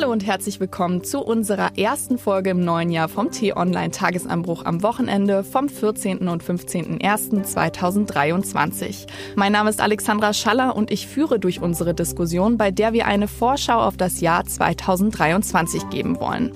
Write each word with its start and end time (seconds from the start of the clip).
Hallo 0.00 0.12
und 0.12 0.24
herzlich 0.24 0.60
willkommen 0.60 1.02
zu 1.02 1.18
unserer 1.18 1.76
ersten 1.76 2.18
Folge 2.18 2.50
im 2.50 2.64
neuen 2.64 2.90
Jahr 2.90 3.08
vom 3.08 3.32
T-Online 3.32 3.90
Tagesanbruch 3.90 4.64
am 4.64 4.84
Wochenende 4.84 5.42
vom 5.42 5.68
14. 5.68 6.28
und 6.28 6.44
15.01.2023. 6.44 9.08
Mein 9.34 9.50
Name 9.50 9.70
ist 9.70 9.80
Alexandra 9.80 10.32
Schaller 10.34 10.76
und 10.76 10.92
ich 10.92 11.08
führe 11.08 11.40
durch 11.40 11.60
unsere 11.60 11.94
Diskussion, 11.94 12.58
bei 12.58 12.70
der 12.70 12.92
wir 12.92 13.08
eine 13.08 13.26
Vorschau 13.26 13.80
auf 13.80 13.96
das 13.96 14.20
Jahr 14.20 14.44
2023 14.44 15.90
geben 15.90 16.20
wollen. 16.20 16.52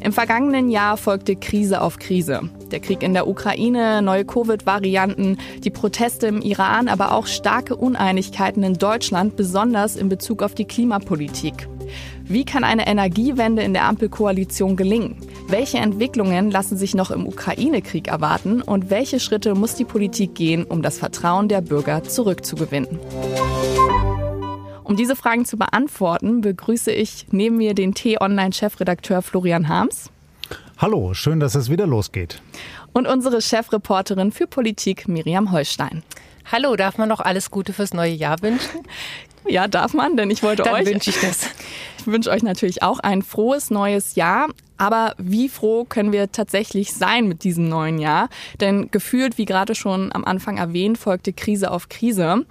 Im 0.00 0.14
vergangenen 0.14 0.70
Jahr 0.70 0.96
folgte 0.96 1.36
Krise 1.36 1.82
auf 1.82 1.98
Krise. 1.98 2.48
Der 2.70 2.80
Krieg 2.80 3.02
in 3.02 3.12
der 3.12 3.28
Ukraine, 3.28 4.00
neue 4.00 4.24
Covid-Varianten, 4.24 5.36
die 5.62 5.68
Proteste 5.68 6.28
im 6.28 6.40
Iran, 6.40 6.88
aber 6.88 7.12
auch 7.12 7.26
starke 7.26 7.76
Uneinigkeiten 7.76 8.62
in 8.62 8.78
Deutschland, 8.78 9.36
besonders 9.36 9.94
in 9.94 10.08
Bezug 10.08 10.42
auf 10.42 10.54
die 10.54 10.64
Klimapolitik. 10.64 11.68
Wie 12.30 12.44
kann 12.44 12.62
eine 12.62 12.86
Energiewende 12.86 13.62
in 13.62 13.72
der 13.72 13.84
Ampelkoalition 13.84 14.76
gelingen? 14.76 15.16
Welche 15.46 15.78
Entwicklungen 15.78 16.50
lassen 16.50 16.76
sich 16.76 16.94
noch 16.94 17.10
im 17.10 17.26
Ukraine-Krieg 17.26 18.08
erwarten 18.08 18.60
und 18.60 18.90
welche 18.90 19.18
Schritte 19.18 19.54
muss 19.54 19.76
die 19.76 19.86
Politik 19.86 20.34
gehen, 20.34 20.64
um 20.64 20.82
das 20.82 20.98
Vertrauen 20.98 21.48
der 21.48 21.62
Bürger 21.62 22.04
zurückzugewinnen? 22.04 22.98
Um 24.84 24.94
diese 24.96 25.16
Fragen 25.16 25.46
zu 25.46 25.56
beantworten, 25.56 26.42
begrüße 26.42 26.92
ich 26.92 27.24
neben 27.30 27.56
mir 27.56 27.72
den 27.74 27.94
T-Online-Chefredakteur 27.94 29.22
Florian 29.22 29.68
Harms. 29.68 30.10
Hallo, 30.76 31.14
schön, 31.14 31.40
dass 31.40 31.54
es 31.54 31.70
wieder 31.70 31.86
losgeht. 31.86 32.42
Und 32.92 33.06
unsere 33.08 33.40
Chefreporterin 33.40 34.32
für 34.32 34.46
Politik 34.46 35.08
Miriam 35.08 35.50
Holstein. 35.50 36.02
Hallo, 36.52 36.76
darf 36.76 36.98
man 36.98 37.08
noch 37.08 37.20
alles 37.20 37.50
Gute 37.50 37.72
fürs 37.72 37.94
neue 37.94 38.12
Jahr 38.12 38.42
wünschen? 38.42 38.82
Ja, 39.46 39.66
darf 39.66 39.94
man, 39.94 40.16
denn 40.16 40.30
ich 40.30 40.42
wollte 40.42 40.62
Dann 40.62 40.74
euch. 40.74 40.86
wünsche 40.86 41.10
ich 41.10 41.20
das. 41.20 41.48
Ich 41.98 42.06
wünsche 42.06 42.30
euch 42.30 42.42
natürlich 42.42 42.82
auch 42.82 43.00
ein 43.00 43.22
frohes 43.22 43.70
neues 43.70 44.14
Jahr. 44.14 44.48
Aber 44.78 45.14
wie 45.18 45.48
froh 45.48 45.84
können 45.84 46.12
wir 46.12 46.30
tatsächlich 46.30 46.94
sein 46.94 47.26
mit 47.26 47.42
diesem 47.42 47.68
neuen 47.68 47.98
Jahr? 47.98 48.28
Denn 48.60 48.90
gefühlt, 48.92 49.36
wie 49.36 49.44
gerade 49.44 49.74
schon 49.74 50.12
am 50.14 50.24
Anfang 50.24 50.56
erwähnt, 50.56 50.98
folgte 50.98 51.32
Krise 51.32 51.72
auf 51.72 51.88
Krise. 51.88 52.46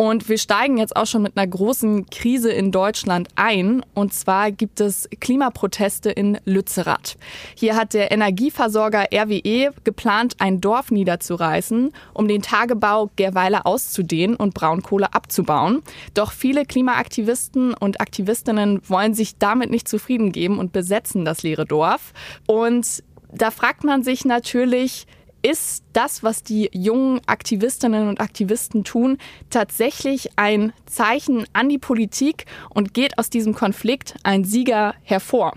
Und 0.00 0.30
wir 0.30 0.38
steigen 0.38 0.78
jetzt 0.78 0.96
auch 0.96 1.04
schon 1.04 1.20
mit 1.20 1.36
einer 1.36 1.46
großen 1.46 2.06
Krise 2.06 2.50
in 2.50 2.72
Deutschland 2.72 3.28
ein. 3.34 3.84
Und 3.92 4.14
zwar 4.14 4.50
gibt 4.50 4.80
es 4.80 5.06
Klimaproteste 5.20 6.10
in 6.10 6.38
Lützerath. 6.46 7.18
Hier 7.54 7.76
hat 7.76 7.92
der 7.92 8.10
Energieversorger 8.10 9.08
RWE 9.12 9.74
geplant, 9.84 10.36
ein 10.38 10.62
Dorf 10.62 10.90
niederzureißen, 10.90 11.92
um 12.14 12.28
den 12.28 12.40
Tagebau 12.40 13.10
Gerweiler 13.16 13.66
auszudehnen 13.66 14.36
und 14.36 14.54
Braunkohle 14.54 15.12
abzubauen. 15.12 15.82
Doch 16.14 16.32
viele 16.32 16.64
Klimaaktivisten 16.64 17.74
und 17.74 18.00
Aktivistinnen 18.00 18.80
wollen 18.88 19.12
sich 19.12 19.36
damit 19.36 19.68
nicht 19.68 19.86
zufrieden 19.86 20.32
geben 20.32 20.58
und 20.58 20.72
besetzen 20.72 21.26
das 21.26 21.42
leere 21.42 21.66
Dorf. 21.66 22.14
Und 22.46 23.02
da 23.34 23.50
fragt 23.50 23.84
man 23.84 24.02
sich 24.02 24.24
natürlich, 24.24 25.06
ist 25.42 25.84
das, 25.92 26.22
was 26.22 26.42
die 26.42 26.70
jungen 26.72 27.20
Aktivistinnen 27.26 28.08
und 28.08 28.20
Aktivisten 28.20 28.84
tun, 28.84 29.18
tatsächlich 29.48 30.30
ein 30.36 30.72
Zeichen 30.86 31.46
an 31.52 31.68
die 31.68 31.78
Politik 31.78 32.46
und 32.68 32.94
geht 32.94 33.18
aus 33.18 33.30
diesem 33.30 33.54
Konflikt 33.54 34.14
ein 34.22 34.44
Sieger 34.44 34.94
hervor? 35.02 35.54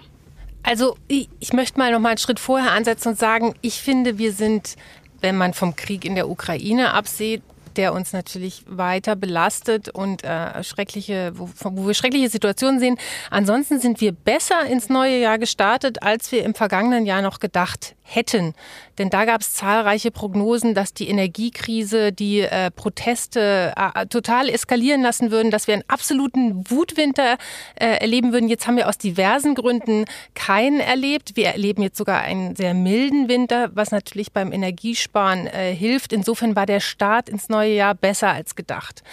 Also 0.63 0.95
ich, 1.07 1.53
möchte 1.53 1.77
mal 1.77 1.91
noch 1.91 1.99
mal 1.99 2.09
einen 2.09 2.17
Schritt 2.17 2.39
vorher 2.39 2.71
ansetzen 2.71 3.09
und 3.09 3.19
sagen, 3.19 3.53
ich 3.61 3.81
finde, 3.81 4.17
wir 4.17 4.31
sind, 4.31 4.75
wenn 5.19 5.37
man 5.37 5.53
vom 5.53 5.75
Krieg 5.75 6.05
in 6.05 6.15
der 6.15 6.29
Ukraine 6.29 6.93
absieht, 6.93 7.43
der 7.77 7.93
uns 7.93 8.13
natürlich 8.13 8.63
weiter 8.67 9.15
belastet 9.15 9.89
und 9.89 10.23
äh, 10.23 10.63
schreckliche, 10.63 11.31
wo, 11.35 11.49
wo 11.63 11.87
wir 11.87 11.93
schreckliche 11.93 12.29
Situationen 12.29 12.79
sehen. 12.79 12.97
Ansonsten 13.29 13.79
sind 13.79 14.01
wir 14.01 14.11
besser 14.11 14.65
ins 14.65 14.89
neue 14.89 15.19
Jahr 15.19 15.37
gestartet, 15.37 16.03
als 16.03 16.31
wir 16.31 16.43
im 16.43 16.55
vergangenen 16.55 17.05
Jahr 17.05 17.21
noch 17.21 17.39
gedacht 17.39 17.95
hätten. 18.03 18.53
Denn 18.97 19.09
da 19.09 19.25
gab 19.25 19.41
es 19.41 19.53
zahlreiche 19.53 20.11
Prognosen, 20.11 20.75
dass 20.75 20.93
die 20.93 21.07
Energiekrise 21.09 22.11
die 22.11 22.41
äh, 22.41 22.69
Proteste 22.69 23.73
äh, 23.75 24.05
total 24.05 24.49
eskalieren 24.49 25.01
lassen 25.01 25.31
würden, 25.31 25.49
dass 25.49 25.67
wir 25.67 25.73
einen 25.73 25.83
absoluten 25.87 26.69
Wutwinter 26.69 27.37
äh, 27.75 27.97
erleben 27.97 28.33
würden. 28.33 28.49
Jetzt 28.49 28.67
haben 28.67 28.77
wir 28.77 28.87
aus 28.87 28.97
diversen 28.97 29.55
Gründen 29.55 30.05
keinen 30.35 30.79
erlebt. 30.79 31.35
Wir 31.35 31.47
erleben 31.47 31.81
jetzt 31.81 31.97
sogar 31.97 32.21
einen 32.21 32.55
sehr 32.55 32.73
milden 32.73 33.29
Winter, 33.29 33.71
was 33.73 33.91
natürlich 33.91 34.31
beim 34.31 34.51
Energiesparen 34.51 35.47
äh, 35.47 35.73
hilft. 35.73 36.13
Insofern 36.13 36.55
war 36.55 36.67
der 36.67 36.79
Start 36.79 37.29
ins 37.29 37.49
neue 37.49 37.62
Jahr 37.65 37.95
besser 37.95 38.29
als 38.29 38.55
gedacht. 38.55 39.03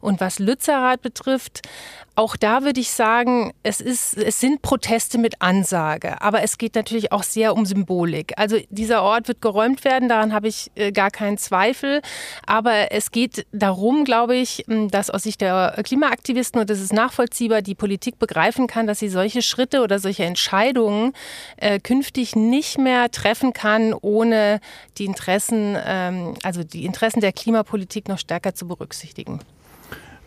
Und 0.00 0.20
was 0.20 0.38
Lützerath 0.38 1.02
betrifft, 1.02 1.62
auch 2.16 2.36
da 2.36 2.62
würde 2.64 2.80
ich 2.80 2.90
sagen, 2.90 3.52
es, 3.62 3.80
ist, 3.80 4.16
es 4.16 4.40
sind 4.40 4.62
Proteste 4.62 5.18
mit 5.18 5.40
Ansage, 5.40 6.20
aber 6.20 6.42
es 6.42 6.58
geht 6.58 6.74
natürlich 6.74 7.12
auch 7.12 7.22
sehr 7.22 7.54
um 7.54 7.64
Symbolik. 7.64 8.34
Also 8.36 8.58
dieser 8.68 9.02
Ort 9.02 9.28
wird 9.28 9.40
geräumt 9.40 9.84
werden, 9.84 10.08
daran 10.08 10.32
habe 10.32 10.48
ich 10.48 10.70
äh, 10.74 10.92
gar 10.92 11.10
keinen 11.10 11.38
Zweifel. 11.38 12.02
Aber 12.46 12.92
es 12.92 13.10
geht 13.10 13.46
darum, 13.52 14.04
glaube 14.04 14.36
ich, 14.36 14.64
dass 14.90 15.10
aus 15.10 15.22
Sicht 15.22 15.40
der 15.40 15.80
Klimaaktivisten, 15.84 16.60
und 16.60 16.68
das 16.70 16.80
ist 16.80 16.92
nachvollziehbar, 16.92 17.62
die 17.62 17.74
Politik 17.74 18.18
begreifen 18.18 18.66
kann, 18.66 18.86
dass 18.86 18.98
sie 18.98 19.08
solche 19.08 19.42
Schritte 19.42 19.82
oder 19.82 19.98
solche 19.98 20.24
Entscheidungen 20.24 21.12
äh, 21.56 21.78
künftig 21.78 22.36
nicht 22.36 22.78
mehr 22.78 23.10
treffen 23.10 23.52
kann, 23.52 23.94
ohne 23.94 24.60
die 24.98 25.04
Interessen, 25.04 25.76
ähm, 25.84 26.34
also 26.42 26.64
die 26.64 26.84
Interessen 26.84 27.20
der 27.20 27.32
Klimapolitik 27.32 28.08
noch 28.08 28.18
stärker 28.18 28.54
zu 28.54 28.66
berücksichtigen. 28.66 29.40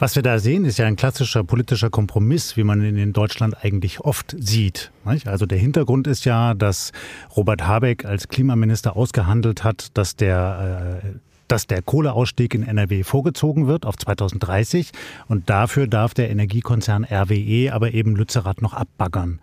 Was 0.03 0.17
wir 0.17 0.21
da 0.21 0.37
sehen, 0.37 0.65
ist 0.65 0.79
ja 0.79 0.85
ein 0.85 0.97
klassischer 0.97 1.45
politischer 1.45 1.89
Kompromiss, 1.89 2.57
wie 2.57 2.65
man 2.65 2.83
ihn 2.83 2.97
in 2.97 3.13
Deutschland 3.13 3.63
eigentlich 3.63 4.01
oft 4.01 4.35
sieht. 4.37 4.91
Also 5.05 5.45
der 5.45 5.57
Hintergrund 5.57 6.07
ist 6.07 6.25
ja, 6.25 6.55
dass 6.55 6.91
Robert 7.37 7.65
Habeck 7.65 8.03
als 8.03 8.27
Klimaminister 8.27 8.97
ausgehandelt 8.97 9.63
hat, 9.63 9.97
dass 9.97 10.17
der 10.17 11.01
äh, 11.05 11.07
dass 11.53 11.67
der 11.67 11.83
Kohleausstieg 11.83 12.55
in 12.55 12.63
NRW 12.63 13.03
vorgezogen 13.03 13.67
wird 13.67 13.85
auf 13.85 13.95
2030 13.95 14.89
und 15.27 15.51
dafür 15.51 15.85
darf 15.85 16.15
der 16.15 16.31
Energiekonzern 16.31 17.05
RWE 17.05 17.71
aber 17.71 17.93
eben 17.93 18.15
Lützerath 18.15 18.63
noch 18.63 18.73
abbaggern. 18.73 19.39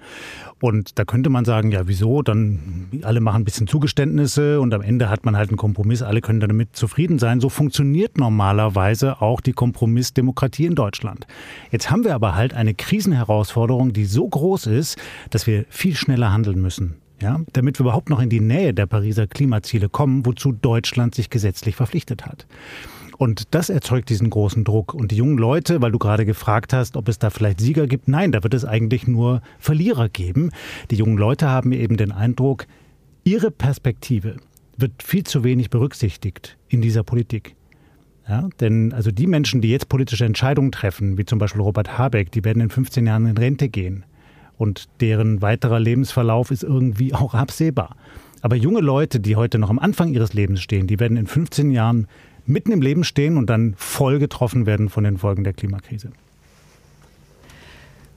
Und 0.61 0.99
da 0.99 1.05
könnte 1.05 1.31
man 1.31 1.45
sagen, 1.45 1.71
ja, 1.71 1.87
wieso? 1.87 2.23
Dann 2.23 2.89
alle 3.03 3.21
machen 3.21 3.43
ein 3.43 3.45
bisschen 3.45 3.69
Zugeständnisse 3.69 4.61
und 4.61 4.75
am 4.75 4.83
Ende 4.83 5.09
hat 5.09 5.25
man 5.25 5.37
halt 5.37 5.51
einen 5.51 5.57
Kompromiss, 5.57 6.03
alle 6.03 6.21
können 6.21 6.41
damit 6.41 6.75
zufrieden 6.75 7.21
sein. 7.21 7.39
So 7.39 7.49
funktioniert 7.49 8.19
normalerweise 8.19 9.23
auch 9.23 9.41
die 9.41 9.53
Kompromissdemokratie 9.53 10.67
in 10.67 10.75
Deutschland. 10.75 11.29
Jetzt 11.71 11.93
haben 11.93 12.03
wir 12.03 12.17
aber 12.17 12.35
halt 12.35 12.55
eine 12.55 12.75
Krisenherausforderung, 12.75 13.93
die 13.93 14.05
so 14.05 14.29
groß 14.29 14.67
ist, 14.67 14.99
dass 15.31 15.47
wir 15.47 15.65
viel 15.69 15.95
schneller 15.95 16.33
handeln 16.33 16.61
müssen 16.61 17.00
ja, 17.23 17.41
damit 17.53 17.79
wir 17.79 17.85
überhaupt 17.85 18.11
noch 18.11 18.21
in 18.21 18.31
die 18.31 18.41
Nähe 18.41 18.73
der 18.73 18.87
Pariser 18.87 19.27
Klimaziele 19.27 19.89
kommen, 19.89 20.25
wozu 20.25 20.53
Deutschland 20.53 21.15
sich 21.15 21.31
gesetzlich 21.31 21.77
verpflichtet 21.77 22.27
hat. 22.27 22.47
Und 23.19 23.55
das 23.55 23.69
erzeugt 23.69 24.09
diesen 24.09 24.31
großen 24.31 24.65
Druck. 24.65 24.95
Und 24.95 25.11
die 25.11 25.17
jungen 25.17 25.37
Leute, 25.37 25.83
weil 25.83 25.93
du 25.93 25.99
gerade 25.99 26.25
gefragt 26.25 26.73
hast, 26.73 26.97
ob 26.97 27.07
es 27.07 27.19
da 27.19 27.29
vielleicht 27.29 27.61
Sieger 27.61 27.87
gibt, 27.87 28.09
nein, 28.09 28.33
da 28.33 28.43
wird 28.43 28.55
es 28.55 28.65
eigentlich 28.65 29.07
nur 29.07 29.43
Verlierer 29.59 30.09
geben. 30.09 30.51
Die 30.91 30.97
jungen 30.97 31.19
Leute 31.19 31.47
haben 31.49 31.73
eben 31.73 31.99
den 31.99 32.13
Eindruck, 32.13 32.67
ihre 33.25 33.51
Perspektive 33.51 34.37
wird 34.79 35.03
viel 35.03 35.25
zu 35.25 35.45
wenig 35.45 35.69
berücksichtigt 35.69 36.57
in 36.69 36.81
dieser 36.81 37.03
Politik. 37.03 37.55
Ja, 38.27 38.49
denn 38.61 38.95
also 38.95 39.11
die 39.11 39.27
Menschen, 39.27 39.61
die 39.61 39.69
jetzt 39.69 39.91
politische 39.91 40.25
Entscheidungen 40.25 40.73
treffen, 40.73 41.19
wie 41.19 41.27
zum 41.27 41.39
Beispiel 41.39 41.61
Robert 41.61 41.99
Habeck, 41.99 42.33
die 42.33 42.45
werden 42.45 42.63
in 42.63 42.71
15 42.71 43.07
Jahren 43.07 43.27
in 43.27 43.37
Rente 43.37 43.69
gehen 43.69 44.05
und 44.61 44.89
deren 45.01 45.41
weiterer 45.41 45.81
Lebensverlauf 45.81 46.51
ist 46.51 46.63
irgendwie 46.63 47.15
auch 47.15 47.35
absehbar. 47.35 47.97
Aber 48.43 48.57
junge 48.57 48.81
Leute, 48.81 49.19
die 49.19 49.37
heute 49.37 49.59
noch 49.59 49.71
am 49.71 49.79
Anfang 49.79 50.13
ihres 50.13 50.35
Lebens 50.35 50.61
stehen, 50.61 50.87
die 50.87 51.01
werden 51.01 51.17
in 51.17 51.27
15 51.27 51.71
Jahren 51.71 52.09
mitten 52.47 52.73
im 52.73 52.83
Leben 52.83 53.05
stehen 53.05 53.37
und 53.37 53.49
dann 53.49 53.75
voll 53.77 54.19
getroffen 54.19 54.67
werden 54.67 54.89
von 54.89 55.05
den 55.05 55.19
Folgen 55.19 55.45
der 55.45 55.55
Klimakrise. 55.55 56.13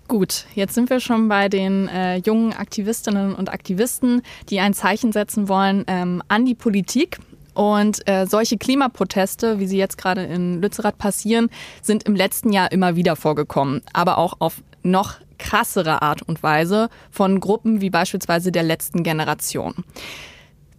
Gut, 0.10 0.46
jetzt 0.54 0.76
sind 0.76 0.90
wir 0.90 1.00
schon 1.00 1.30
bei 1.30 1.48
den 1.48 1.88
äh, 1.88 2.18
jungen 2.18 2.54
Aktivistinnen 2.54 3.34
und 3.36 3.52
Aktivisten, 3.52 4.22
die 4.50 4.60
ein 4.60 4.74
Zeichen 4.74 5.14
setzen 5.14 5.48
wollen 5.48 5.86
ähm, 5.88 6.22
an 6.28 6.46
die 6.46 6.56
Politik. 6.56 7.20
Und 7.54 8.08
äh, 8.08 8.26
solche 8.26 8.58
Klimaproteste, 8.58 9.60
wie 9.60 9.68
sie 9.68 9.78
jetzt 9.78 9.98
gerade 9.98 10.24
in 10.24 10.62
Lützerath 10.62 10.98
passieren, 10.98 11.50
sind 11.82 12.04
im 12.04 12.16
letzten 12.16 12.52
Jahr 12.52 12.72
immer 12.72 12.96
wieder 12.96 13.16
vorgekommen, 13.16 13.82
aber 13.94 14.18
auch 14.18 14.36
auf 14.40 14.62
noch 14.82 15.20
krassere 15.44 16.02
Art 16.02 16.22
und 16.22 16.42
Weise 16.42 16.90
von 17.12 17.40
Gruppen 17.40 17.82
wie 17.82 17.90
beispielsweise 17.90 18.52
der 18.52 18.64
letzten 18.64 19.04
Generation. 19.04 19.84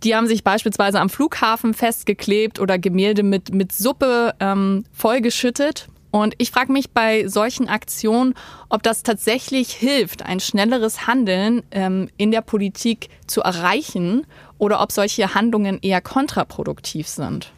Die 0.02 0.16
haben 0.16 0.26
sich 0.26 0.42
beispielsweise 0.42 1.00
am 1.00 1.10
Flughafen 1.10 1.74
festgeklebt 1.74 2.58
oder 2.58 2.78
Gemälde 2.78 3.22
mit, 3.22 3.54
mit 3.54 3.72
Suppe 3.72 4.34
ähm, 4.40 4.84
vollgeschüttet. 4.92 5.88
Und 6.10 6.34
ich 6.38 6.50
frage 6.50 6.72
mich 6.72 6.90
bei 6.90 7.26
solchen 7.28 7.68
Aktionen, 7.68 8.34
ob 8.68 8.82
das 8.82 9.02
tatsächlich 9.02 9.72
hilft, 9.72 10.24
ein 10.24 10.40
schnelleres 10.40 11.06
Handeln 11.06 11.62
ähm, 11.70 12.08
in 12.16 12.30
der 12.30 12.42
Politik 12.42 13.08
zu 13.26 13.42
erreichen 13.42 14.26
oder 14.58 14.80
ob 14.80 14.92
solche 14.92 15.34
Handlungen 15.34 15.78
eher 15.82 16.00
kontraproduktiv 16.00 17.08
sind. 17.08 17.52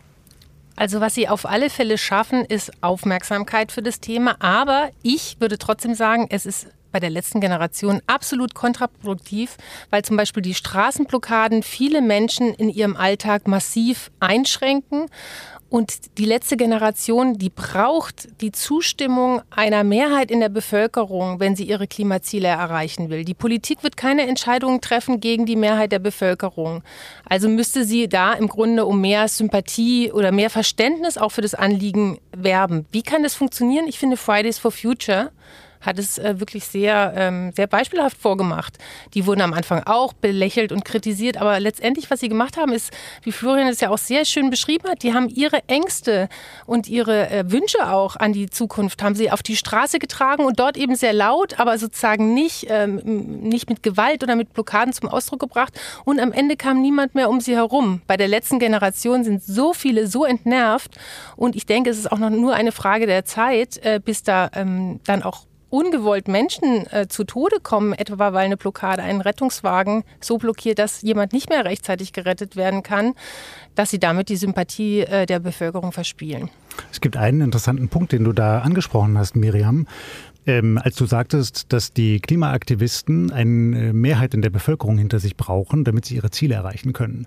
Also 0.76 1.00
was 1.00 1.14
sie 1.14 1.28
auf 1.28 1.46
alle 1.46 1.70
Fälle 1.70 1.96
schaffen, 1.96 2.44
ist 2.44 2.70
Aufmerksamkeit 2.82 3.72
für 3.72 3.82
das 3.82 4.00
Thema. 4.00 4.36
Aber 4.40 4.90
ich 5.02 5.36
würde 5.40 5.58
trotzdem 5.58 5.94
sagen, 5.94 6.26
es 6.30 6.44
ist 6.44 6.68
bei 6.92 7.00
der 7.00 7.10
letzten 7.10 7.40
Generation 7.40 8.00
absolut 8.06 8.54
kontraproduktiv, 8.54 9.56
weil 9.90 10.04
zum 10.04 10.16
Beispiel 10.16 10.42
die 10.42 10.54
Straßenblockaden 10.54 11.62
viele 11.62 12.02
Menschen 12.02 12.54
in 12.54 12.68
ihrem 12.68 12.96
Alltag 12.96 13.46
massiv 13.48 14.10
einschränken 14.20 15.06
und 15.68 16.18
die 16.18 16.24
letzte 16.24 16.56
Generation, 16.56 17.38
die 17.38 17.50
braucht 17.50 18.28
die 18.40 18.52
Zustimmung 18.52 19.42
einer 19.50 19.82
Mehrheit 19.82 20.30
in 20.30 20.38
der 20.38 20.48
Bevölkerung, 20.48 21.40
wenn 21.40 21.56
sie 21.56 21.64
ihre 21.64 21.88
Klimaziele 21.88 22.46
erreichen 22.46 23.10
will. 23.10 23.24
Die 23.24 23.34
Politik 23.34 23.82
wird 23.82 23.96
keine 23.96 24.28
Entscheidungen 24.28 24.80
treffen 24.80 25.18
gegen 25.18 25.44
die 25.44 25.56
Mehrheit 25.56 25.90
der 25.90 25.98
Bevölkerung. 25.98 26.84
Also 27.28 27.48
müsste 27.48 27.84
sie 27.84 28.08
da 28.08 28.32
im 28.32 28.46
Grunde 28.46 28.86
um 28.86 29.00
mehr 29.00 29.26
Sympathie 29.26 30.12
oder 30.12 30.30
mehr 30.30 30.50
Verständnis 30.50 31.18
auch 31.18 31.30
für 31.30 31.42
das 31.42 31.54
Anliegen 31.54 32.18
werben. 32.36 32.86
Wie 32.92 33.02
kann 33.02 33.24
das 33.24 33.34
funktionieren? 33.34 33.88
Ich 33.88 33.98
finde 33.98 34.16
Fridays 34.16 34.58
for 34.58 34.70
Future 34.70 35.32
hat 35.80 35.98
es 35.98 36.18
äh, 36.18 36.40
wirklich 36.40 36.64
sehr, 36.64 37.12
ähm, 37.16 37.52
sehr 37.54 37.66
beispielhaft 37.66 38.16
vorgemacht. 38.16 38.78
Die 39.14 39.26
wurden 39.26 39.40
am 39.40 39.52
Anfang 39.52 39.82
auch 39.84 40.12
belächelt 40.12 40.72
und 40.72 40.84
kritisiert, 40.84 41.36
aber 41.36 41.60
letztendlich, 41.60 42.10
was 42.10 42.20
sie 42.20 42.28
gemacht 42.28 42.56
haben, 42.56 42.72
ist, 42.72 42.92
wie 43.22 43.32
Florian 43.32 43.68
es 43.68 43.80
ja 43.80 43.90
auch 43.90 43.98
sehr 43.98 44.24
schön 44.24 44.50
beschrieben 44.50 44.88
hat, 44.88 45.02
die 45.02 45.14
haben 45.14 45.28
ihre 45.28 45.60
Ängste 45.68 46.28
und 46.66 46.88
ihre 46.88 47.30
äh, 47.30 47.50
Wünsche 47.50 47.90
auch 47.90 48.16
an 48.16 48.32
die 48.32 48.48
Zukunft, 48.48 49.02
haben 49.02 49.14
sie 49.14 49.30
auf 49.30 49.42
die 49.42 49.56
Straße 49.56 49.98
getragen 49.98 50.44
und 50.44 50.58
dort 50.58 50.76
eben 50.76 50.96
sehr 50.96 51.12
laut, 51.12 51.58
aber 51.58 51.78
sozusagen 51.78 52.34
nicht, 52.34 52.66
ähm, 52.68 52.96
nicht 53.04 53.68
mit 53.68 53.82
Gewalt 53.82 54.22
oder 54.22 54.36
mit 54.36 54.52
Blockaden 54.52 54.92
zum 54.92 55.08
Ausdruck 55.08 55.40
gebracht. 55.40 55.78
Und 56.04 56.20
am 56.20 56.32
Ende 56.32 56.56
kam 56.56 56.80
niemand 56.80 57.14
mehr 57.14 57.28
um 57.28 57.40
sie 57.40 57.54
herum. 57.54 58.02
Bei 58.06 58.16
der 58.16 58.28
letzten 58.28 58.58
Generation 58.58 59.24
sind 59.24 59.42
so 59.42 59.72
viele 59.72 60.06
so 60.06 60.24
entnervt 60.24 60.96
und 61.36 61.56
ich 61.56 61.66
denke, 61.66 61.90
es 61.90 61.98
ist 61.98 62.10
auch 62.10 62.18
noch 62.18 62.30
nur 62.30 62.54
eine 62.54 62.72
Frage 62.72 63.06
der 63.06 63.24
Zeit, 63.24 63.78
äh, 63.78 64.00
bis 64.02 64.22
da 64.22 64.50
ähm, 64.54 65.00
dann 65.04 65.22
auch 65.22 65.46
ungewollt 65.76 66.26
Menschen 66.26 66.86
äh, 66.90 67.06
zu 67.06 67.24
Tode 67.24 67.60
kommen, 67.62 67.92
etwa 67.92 68.32
weil 68.32 68.46
eine 68.46 68.56
Blockade 68.56 69.02
einen 69.02 69.20
Rettungswagen 69.20 70.04
so 70.20 70.38
blockiert, 70.38 70.78
dass 70.78 71.02
jemand 71.02 71.34
nicht 71.34 71.50
mehr 71.50 71.66
rechtzeitig 71.66 72.14
gerettet 72.14 72.56
werden 72.56 72.82
kann, 72.82 73.12
dass 73.74 73.90
sie 73.90 73.98
damit 73.98 74.30
die 74.30 74.36
Sympathie 74.36 75.00
äh, 75.00 75.26
der 75.26 75.38
Bevölkerung 75.38 75.92
verspielen. 75.92 76.48
Es 76.90 77.02
gibt 77.02 77.18
einen 77.18 77.42
interessanten 77.42 77.88
Punkt, 77.88 78.12
den 78.12 78.24
du 78.24 78.32
da 78.32 78.60
angesprochen 78.60 79.18
hast, 79.18 79.36
Miriam. 79.36 79.86
Ähm, 80.46 80.78
als 80.82 80.94
du 80.96 81.04
sagtest, 81.04 81.72
dass 81.72 81.92
die 81.92 82.20
Klimaaktivisten 82.20 83.32
eine 83.32 83.92
Mehrheit 83.92 84.32
in 84.32 84.42
der 84.42 84.50
Bevölkerung 84.50 84.96
hinter 84.96 85.18
sich 85.18 85.36
brauchen, 85.36 85.84
damit 85.84 86.06
sie 86.06 86.14
ihre 86.14 86.30
Ziele 86.30 86.54
erreichen 86.54 86.92
können. 86.92 87.26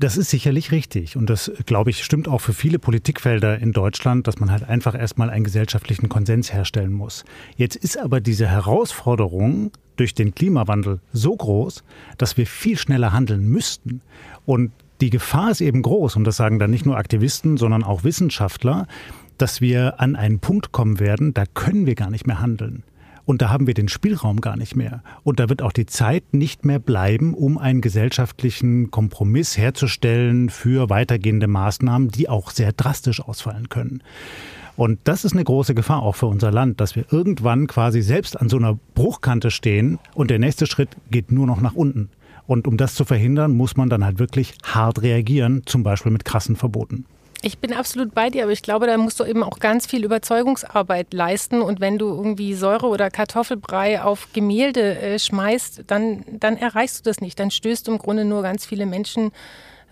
Das 0.00 0.16
ist 0.16 0.30
sicherlich 0.30 0.72
richtig. 0.72 1.18
Und 1.18 1.28
das, 1.28 1.52
glaube 1.66 1.90
ich, 1.90 2.02
stimmt 2.04 2.26
auch 2.26 2.40
für 2.40 2.54
viele 2.54 2.78
Politikfelder 2.78 3.58
in 3.58 3.72
Deutschland, 3.72 4.26
dass 4.26 4.40
man 4.40 4.50
halt 4.50 4.66
einfach 4.66 4.98
erstmal 4.98 5.28
einen 5.28 5.44
gesellschaftlichen 5.44 6.08
Konsens 6.08 6.54
herstellen 6.54 6.94
muss. 6.94 7.26
Jetzt 7.58 7.76
ist 7.76 7.98
aber 7.98 8.22
diese 8.22 8.46
Herausforderung 8.46 9.72
durch 9.96 10.14
den 10.14 10.34
Klimawandel 10.34 11.00
so 11.12 11.36
groß, 11.36 11.84
dass 12.16 12.38
wir 12.38 12.46
viel 12.46 12.78
schneller 12.78 13.12
handeln 13.12 13.46
müssten. 13.46 14.00
Und 14.46 14.72
die 15.02 15.10
Gefahr 15.10 15.50
ist 15.50 15.60
eben 15.60 15.82
groß, 15.82 16.16
und 16.16 16.24
das 16.24 16.38
sagen 16.38 16.58
dann 16.58 16.70
nicht 16.70 16.86
nur 16.86 16.96
Aktivisten, 16.96 17.58
sondern 17.58 17.84
auch 17.84 18.02
Wissenschaftler, 18.02 18.86
dass 19.36 19.60
wir 19.60 20.00
an 20.00 20.16
einen 20.16 20.38
Punkt 20.38 20.72
kommen 20.72 20.98
werden, 20.98 21.34
da 21.34 21.44
können 21.44 21.84
wir 21.84 21.94
gar 21.94 22.08
nicht 22.08 22.26
mehr 22.26 22.40
handeln. 22.40 22.84
Und 23.30 23.42
da 23.42 23.48
haben 23.48 23.68
wir 23.68 23.74
den 23.74 23.86
Spielraum 23.86 24.40
gar 24.40 24.56
nicht 24.56 24.74
mehr. 24.74 25.04
Und 25.22 25.38
da 25.38 25.48
wird 25.48 25.62
auch 25.62 25.70
die 25.70 25.86
Zeit 25.86 26.34
nicht 26.34 26.64
mehr 26.64 26.80
bleiben, 26.80 27.32
um 27.32 27.58
einen 27.58 27.80
gesellschaftlichen 27.80 28.90
Kompromiss 28.90 29.56
herzustellen 29.56 30.48
für 30.50 30.90
weitergehende 30.90 31.46
Maßnahmen, 31.46 32.08
die 32.08 32.28
auch 32.28 32.50
sehr 32.50 32.72
drastisch 32.72 33.20
ausfallen 33.20 33.68
können. 33.68 34.02
Und 34.74 34.98
das 35.04 35.24
ist 35.24 35.32
eine 35.32 35.44
große 35.44 35.76
Gefahr 35.76 36.02
auch 36.02 36.16
für 36.16 36.26
unser 36.26 36.50
Land, 36.50 36.80
dass 36.80 36.96
wir 36.96 37.04
irgendwann 37.12 37.68
quasi 37.68 38.02
selbst 38.02 38.36
an 38.36 38.48
so 38.48 38.56
einer 38.56 38.76
Bruchkante 38.96 39.52
stehen 39.52 40.00
und 40.14 40.28
der 40.28 40.40
nächste 40.40 40.66
Schritt 40.66 40.88
geht 41.12 41.30
nur 41.30 41.46
noch 41.46 41.60
nach 41.60 41.74
unten. 41.74 42.10
Und 42.48 42.66
um 42.66 42.76
das 42.76 42.96
zu 42.96 43.04
verhindern, 43.04 43.52
muss 43.52 43.76
man 43.76 43.88
dann 43.88 44.04
halt 44.04 44.18
wirklich 44.18 44.54
hart 44.64 45.02
reagieren, 45.02 45.62
zum 45.66 45.84
Beispiel 45.84 46.10
mit 46.10 46.24
krassen 46.24 46.56
Verboten. 46.56 47.06
Ich 47.42 47.58
bin 47.58 47.72
absolut 47.72 48.12
bei 48.14 48.28
dir, 48.28 48.42
aber 48.42 48.52
ich 48.52 48.62
glaube, 48.62 48.86
da 48.86 48.98
musst 48.98 49.18
du 49.18 49.24
eben 49.24 49.42
auch 49.42 49.60
ganz 49.60 49.86
viel 49.86 50.04
Überzeugungsarbeit 50.04 51.14
leisten. 51.14 51.62
Und 51.62 51.80
wenn 51.80 51.96
du 51.96 52.08
irgendwie 52.08 52.52
Säure 52.52 52.86
oder 52.86 53.10
Kartoffelbrei 53.10 54.02
auf 54.02 54.28
Gemälde 54.34 54.98
äh, 54.98 55.18
schmeißt, 55.18 55.84
dann, 55.86 56.22
dann 56.28 56.58
erreichst 56.58 56.98
du 56.98 57.02
das 57.08 57.22
nicht. 57.22 57.40
Dann 57.40 57.50
stößt 57.50 57.88
du 57.88 57.92
im 57.92 57.98
Grunde 57.98 58.26
nur 58.26 58.42
ganz 58.42 58.66
viele 58.66 58.84
Menschen, 58.84 59.32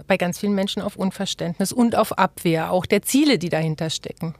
bei 0.06 0.18
ganz 0.18 0.38
vielen 0.38 0.54
Menschen 0.54 0.82
auf 0.82 0.96
Unverständnis 0.96 1.72
und 1.72 1.96
auf 1.96 2.18
Abwehr, 2.18 2.70
auch 2.70 2.84
der 2.84 3.02
Ziele, 3.02 3.38
die 3.38 3.48
dahinter 3.48 3.88
stecken. 3.88 4.34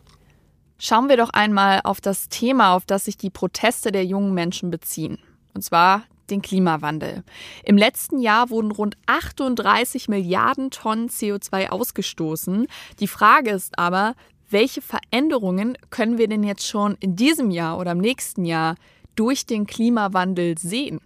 Schauen 0.79 1.09
wir 1.09 1.17
doch 1.17 1.31
einmal 1.31 1.81
auf 1.85 2.01
das 2.01 2.29
Thema, 2.29 2.77
auf 2.77 2.85
das 2.85 3.07
sich 3.07 3.17
die 3.17 3.31
Proteste 3.31 3.91
der 3.91 4.05
jungen 4.05 4.35
Menschen 4.35 4.71
beziehen. 4.71 5.19
Und 5.55 5.63
zwar 5.63 6.05
den 6.31 6.43
Klimawandel. 6.43 7.25
Im 7.65 7.77
letzten 7.77 8.21
Jahr 8.21 8.51
wurden 8.51 8.71
rund 8.71 8.97
38 9.07 10.09
Milliarden 10.09 10.71
Tonnen 10.71 11.09
CO2 11.09 11.69
ausgestoßen. 11.69 12.67
Die 13.01 13.09
Frage 13.09 13.51
ist 13.51 13.79
aber, 13.79 14.15
welche 14.51 14.81
Veränderungen 14.81 15.77
können 15.91 16.19
wir 16.19 16.29
denn 16.29 16.43
jetzt 16.43 16.67
schon 16.67 16.97
in 17.01 17.17
diesem 17.17 17.51
Jahr 17.51 17.79
oder 17.79 17.93
im 17.93 17.99
nächsten 17.99 18.45
Jahr 18.45 18.77
durch 19.15 19.47
den 19.47 19.67
Klimawandel 19.67 20.57
sehen? 20.59 21.01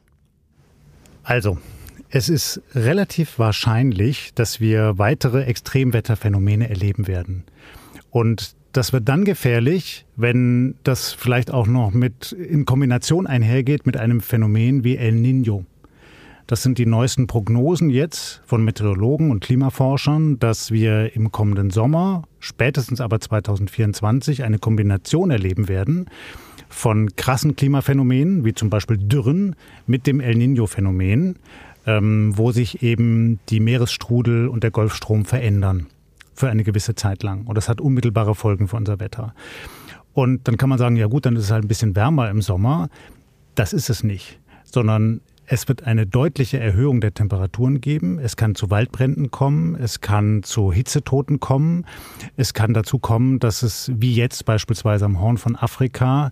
Also, 1.24 1.58
es 2.10 2.28
ist 2.28 2.60
relativ 2.74 3.38
wahrscheinlich, 3.38 4.34
dass 4.34 4.60
wir 4.60 4.98
weitere 4.98 5.44
Extremwetterphänomene 5.44 6.68
erleben 6.68 7.06
werden. 7.06 7.44
Und 8.10 8.54
das 8.72 8.92
wird 8.92 9.08
dann 9.08 9.24
gefährlich, 9.24 10.06
wenn 10.16 10.74
das 10.82 11.12
vielleicht 11.12 11.50
auch 11.50 11.66
noch 11.66 11.92
mit 11.92 12.32
in 12.32 12.64
Kombination 12.64 13.26
einhergeht 13.26 13.86
mit 13.86 13.96
einem 13.96 14.20
Phänomen 14.20 14.82
wie 14.82 14.96
El 14.96 15.14
Niño. 15.14 15.64
Das 16.46 16.62
sind 16.62 16.78
die 16.78 16.86
neuesten 16.86 17.26
Prognosen 17.26 17.88
jetzt 17.88 18.42
von 18.46 18.64
Meteorologen 18.64 19.30
und 19.30 19.44
Klimaforschern, 19.44 20.38
dass 20.38 20.70
wir 20.70 21.14
im 21.14 21.30
kommenden 21.30 21.70
Sommer, 21.70 22.24
spätestens 22.40 23.00
aber 23.00 23.20
2024, 23.20 24.42
eine 24.42 24.58
Kombination 24.58 25.30
erleben 25.30 25.68
werden 25.68 26.06
von 26.68 27.14
krassen 27.16 27.54
Klimaphänomenen, 27.54 28.44
wie 28.44 28.54
zum 28.54 28.70
Beispiel 28.70 28.96
Dürren, 28.96 29.54
mit 29.86 30.06
dem 30.06 30.20
El 30.20 30.34
Niño-Phänomen, 30.34 31.36
ähm, 31.86 32.36
wo 32.36 32.50
sich 32.50 32.82
eben 32.82 33.38
die 33.50 33.60
Meeresstrudel 33.60 34.48
und 34.48 34.62
der 34.62 34.70
Golfstrom 34.70 35.24
verändern 35.24 35.86
für 36.34 36.50
eine 36.50 36.64
gewisse 36.64 36.94
Zeit 36.94 37.22
lang. 37.22 37.46
Und 37.46 37.56
das 37.56 37.68
hat 37.68 37.80
unmittelbare 37.80 38.34
Folgen 38.34 38.68
für 38.68 38.76
unser 38.76 39.00
Wetter. 39.00 39.34
Und 40.12 40.46
dann 40.46 40.56
kann 40.56 40.68
man 40.68 40.78
sagen, 40.78 40.96
ja 40.96 41.06
gut, 41.06 41.26
dann 41.26 41.36
ist 41.36 41.44
es 41.44 41.50
halt 41.50 41.64
ein 41.64 41.68
bisschen 41.68 41.96
wärmer 41.96 42.30
im 42.30 42.42
Sommer. 42.42 42.88
Das 43.54 43.72
ist 43.72 43.90
es 43.90 44.02
nicht, 44.02 44.40
sondern 44.64 45.20
es 45.46 45.68
wird 45.68 45.84
eine 45.84 46.06
deutliche 46.06 46.58
Erhöhung 46.58 47.00
der 47.00 47.14
Temperaturen 47.14 47.80
geben. 47.80 48.18
Es 48.18 48.36
kann 48.36 48.54
zu 48.54 48.70
Waldbränden 48.70 49.30
kommen. 49.30 49.74
Es 49.74 50.00
kann 50.00 50.42
zu 50.42 50.72
Hitzetoten 50.72 51.40
kommen. 51.40 51.84
Es 52.36 52.54
kann 52.54 52.72
dazu 52.72 52.98
kommen, 52.98 53.38
dass 53.38 53.62
es 53.62 53.90
wie 53.94 54.14
jetzt 54.14 54.44
beispielsweise 54.44 55.04
am 55.04 55.20
Horn 55.20 55.38
von 55.38 55.56
Afrika 55.56 56.30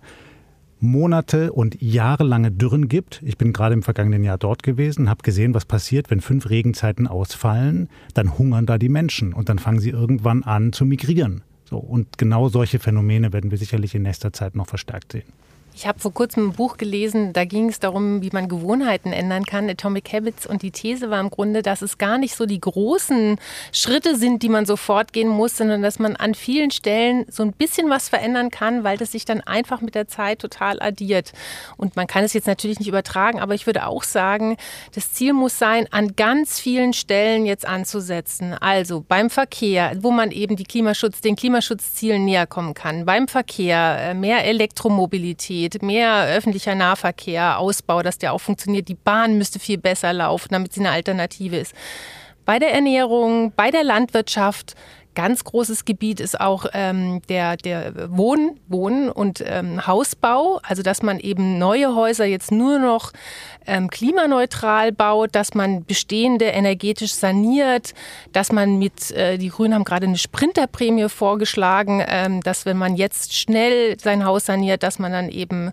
Monate 0.81 1.53
und 1.53 1.81
jahrelange 1.81 2.51
Dürren 2.51 2.87
gibt. 2.87 3.21
Ich 3.23 3.37
bin 3.37 3.53
gerade 3.53 3.73
im 3.73 3.83
vergangenen 3.83 4.23
Jahr 4.23 4.37
dort 4.37 4.63
gewesen, 4.63 5.09
habe 5.09 5.21
gesehen, 5.23 5.53
was 5.53 5.65
passiert, 5.65 6.09
wenn 6.09 6.21
fünf 6.21 6.49
Regenzeiten 6.49 7.07
ausfallen. 7.07 7.87
Dann 8.13 8.37
hungern 8.37 8.65
da 8.65 8.77
die 8.77 8.89
Menschen 8.89 9.33
und 9.33 9.47
dann 9.47 9.59
fangen 9.59 9.79
sie 9.79 9.91
irgendwann 9.91 10.43
an 10.43 10.73
zu 10.73 10.85
migrieren. 10.85 11.43
So, 11.65 11.77
und 11.77 12.17
genau 12.17 12.49
solche 12.49 12.79
Phänomene 12.79 13.31
werden 13.31 13.51
wir 13.51 13.57
sicherlich 13.57 13.95
in 13.95 14.01
nächster 14.01 14.33
Zeit 14.33 14.55
noch 14.55 14.67
verstärkt 14.67 15.13
sehen. 15.13 15.31
Ich 15.73 15.87
habe 15.87 15.99
vor 15.99 16.13
kurzem 16.13 16.49
ein 16.49 16.53
Buch 16.53 16.77
gelesen, 16.77 17.31
da 17.31 17.45
ging 17.45 17.69
es 17.69 17.79
darum, 17.79 18.21
wie 18.21 18.29
man 18.31 18.49
Gewohnheiten 18.49 19.13
ändern 19.13 19.45
kann, 19.45 19.69
Atomic 19.69 20.11
Habits. 20.11 20.45
Und 20.45 20.63
die 20.63 20.71
These 20.71 21.09
war 21.09 21.19
im 21.19 21.29
Grunde, 21.29 21.61
dass 21.61 21.81
es 21.81 21.97
gar 21.97 22.17
nicht 22.17 22.35
so 22.35 22.45
die 22.45 22.59
großen 22.59 23.37
Schritte 23.71 24.17
sind, 24.17 24.43
die 24.43 24.49
man 24.49 24.65
sofort 24.65 25.13
gehen 25.13 25.29
muss, 25.29 25.57
sondern 25.57 25.81
dass 25.81 25.97
man 25.97 26.17
an 26.17 26.35
vielen 26.35 26.71
Stellen 26.71 27.25
so 27.29 27.43
ein 27.43 27.53
bisschen 27.53 27.89
was 27.89 28.09
verändern 28.09 28.51
kann, 28.51 28.83
weil 28.83 28.97
das 28.97 29.13
sich 29.13 29.23
dann 29.23 29.41
einfach 29.41 29.79
mit 29.81 29.95
der 29.95 30.07
Zeit 30.07 30.39
total 30.39 30.81
addiert. 30.81 31.31
Und 31.77 31.95
man 31.95 32.05
kann 32.05 32.25
es 32.25 32.33
jetzt 32.33 32.47
natürlich 32.47 32.79
nicht 32.79 32.89
übertragen, 32.89 33.39
aber 33.39 33.55
ich 33.55 33.65
würde 33.65 33.87
auch 33.87 34.03
sagen, 34.03 34.57
das 34.93 35.13
Ziel 35.13 35.31
muss 35.31 35.57
sein, 35.57 35.87
an 35.91 36.15
ganz 36.17 36.59
vielen 36.59 36.91
Stellen 36.91 37.45
jetzt 37.45 37.65
anzusetzen. 37.65 38.53
Also 38.53 39.05
beim 39.07 39.29
Verkehr, 39.29 39.93
wo 40.01 40.11
man 40.11 40.31
eben 40.31 40.57
die 40.57 40.65
Klimaschutz, 40.65 41.21
den 41.21 41.37
Klimaschutzzielen 41.37 42.25
näher 42.25 42.45
kommen 42.45 42.73
kann. 42.73 43.05
Beim 43.05 43.29
Verkehr, 43.29 43.97
äh, 43.99 44.13
mehr 44.13 44.43
Elektromobilität 44.45 45.60
geht, 45.61 45.81
mehr 45.83 46.25
öffentlicher 46.25 46.75
Nahverkehr, 46.75 47.59
Ausbau, 47.59 48.01
dass 48.01 48.17
der 48.17 48.33
auch 48.33 48.41
funktioniert. 48.41 48.87
Die 48.87 48.95
Bahn 48.95 49.37
müsste 49.37 49.59
viel 49.59 49.77
besser 49.77 50.13
laufen, 50.13 50.49
damit 50.51 50.73
sie 50.73 50.81
eine 50.81 50.91
Alternative 50.91 51.57
ist. 51.57 51.73
Bei 52.45 52.57
der 52.57 52.73
Ernährung, 52.73 53.53
bei 53.55 53.69
der 53.69 53.83
Landwirtschaft 53.83 54.73
ganz 55.15 55.43
großes 55.43 55.85
Gebiet 55.85 56.19
ist 56.19 56.39
auch 56.39 56.65
ähm, 56.73 57.21
der, 57.29 57.57
der 57.57 58.09
Wohn, 58.15 58.59
Wohn 58.67 59.09
und 59.09 59.43
ähm, 59.45 59.85
Hausbau. 59.85 60.59
Also 60.63 60.83
dass 60.83 61.01
man 61.01 61.19
eben 61.19 61.57
neue 61.57 61.95
Häuser 61.95 62.25
jetzt 62.25 62.51
nur 62.51 62.79
noch 62.79 63.11
ähm, 63.65 63.89
klimaneutral 63.89 64.91
baut, 64.91 65.35
dass 65.35 65.53
man 65.53 65.85
bestehende 65.85 66.45
energetisch 66.45 67.13
saniert, 67.13 67.93
dass 68.31 68.51
man 68.51 68.79
mit, 68.79 69.11
äh, 69.11 69.37
die 69.37 69.49
Grünen 69.49 69.75
haben 69.75 69.83
gerade 69.83 70.07
eine 70.07 70.17
Sprinterprämie 70.17 71.09
vorgeschlagen, 71.09 72.03
ähm, 72.07 72.41
dass 72.41 72.65
wenn 72.65 72.77
man 72.77 72.95
jetzt 72.95 73.35
schnell 73.35 73.99
sein 73.99 74.25
Haus 74.25 74.45
saniert, 74.45 74.83
dass 74.83 74.99
man 74.99 75.11
dann 75.11 75.29
eben 75.29 75.71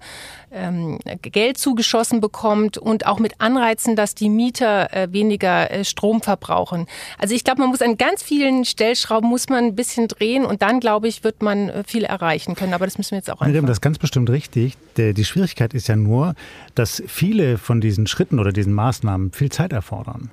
ähm, 0.52 0.98
Geld 1.22 1.58
zugeschossen 1.58 2.20
bekommt 2.20 2.78
und 2.78 3.06
auch 3.06 3.18
mit 3.18 3.40
Anreizen, 3.40 3.96
dass 3.96 4.14
die 4.14 4.28
Mieter 4.28 4.92
äh, 4.94 5.12
weniger 5.12 5.70
äh, 5.70 5.84
Strom 5.84 6.22
verbrauchen. 6.22 6.86
Also 7.18 7.34
ich 7.34 7.44
glaube, 7.44 7.60
man 7.60 7.70
muss 7.70 7.82
an 7.82 7.96
ganz 7.96 8.22
vielen 8.22 8.64
Stellschrauben 8.64 9.28
muss 9.28 9.48
man 9.48 9.64
ein 9.64 9.74
bisschen 9.74 10.08
drehen 10.08 10.44
und 10.44 10.62
dann, 10.62 10.80
glaube 10.80 11.08
ich, 11.08 11.24
wird 11.24 11.42
man 11.42 11.68
äh, 11.68 11.84
viel 11.84 12.04
erreichen 12.04 12.54
können. 12.54 12.74
Aber 12.74 12.86
das 12.86 12.98
müssen 12.98 13.12
wir 13.12 13.18
jetzt 13.18 13.30
auch 13.30 13.40
einfach. 13.40 13.60
Das 13.62 13.78
ist 13.78 13.80
ganz 13.82 13.98
bestimmt 13.98 14.30
richtig. 14.30 14.76
Die 14.96 15.24
Schwierigkeit 15.24 15.74
ist 15.74 15.88
ja 15.88 15.96
nur, 15.96 16.34
dass 16.74 17.02
viele 17.06 17.58
von 17.58 17.80
diesen 17.80 18.06
Schritten 18.06 18.38
oder 18.38 18.52
diesen 18.52 18.72
Maßnahmen 18.72 19.32
viel 19.32 19.50
Zeit 19.50 19.72
erfordern. 19.72 20.30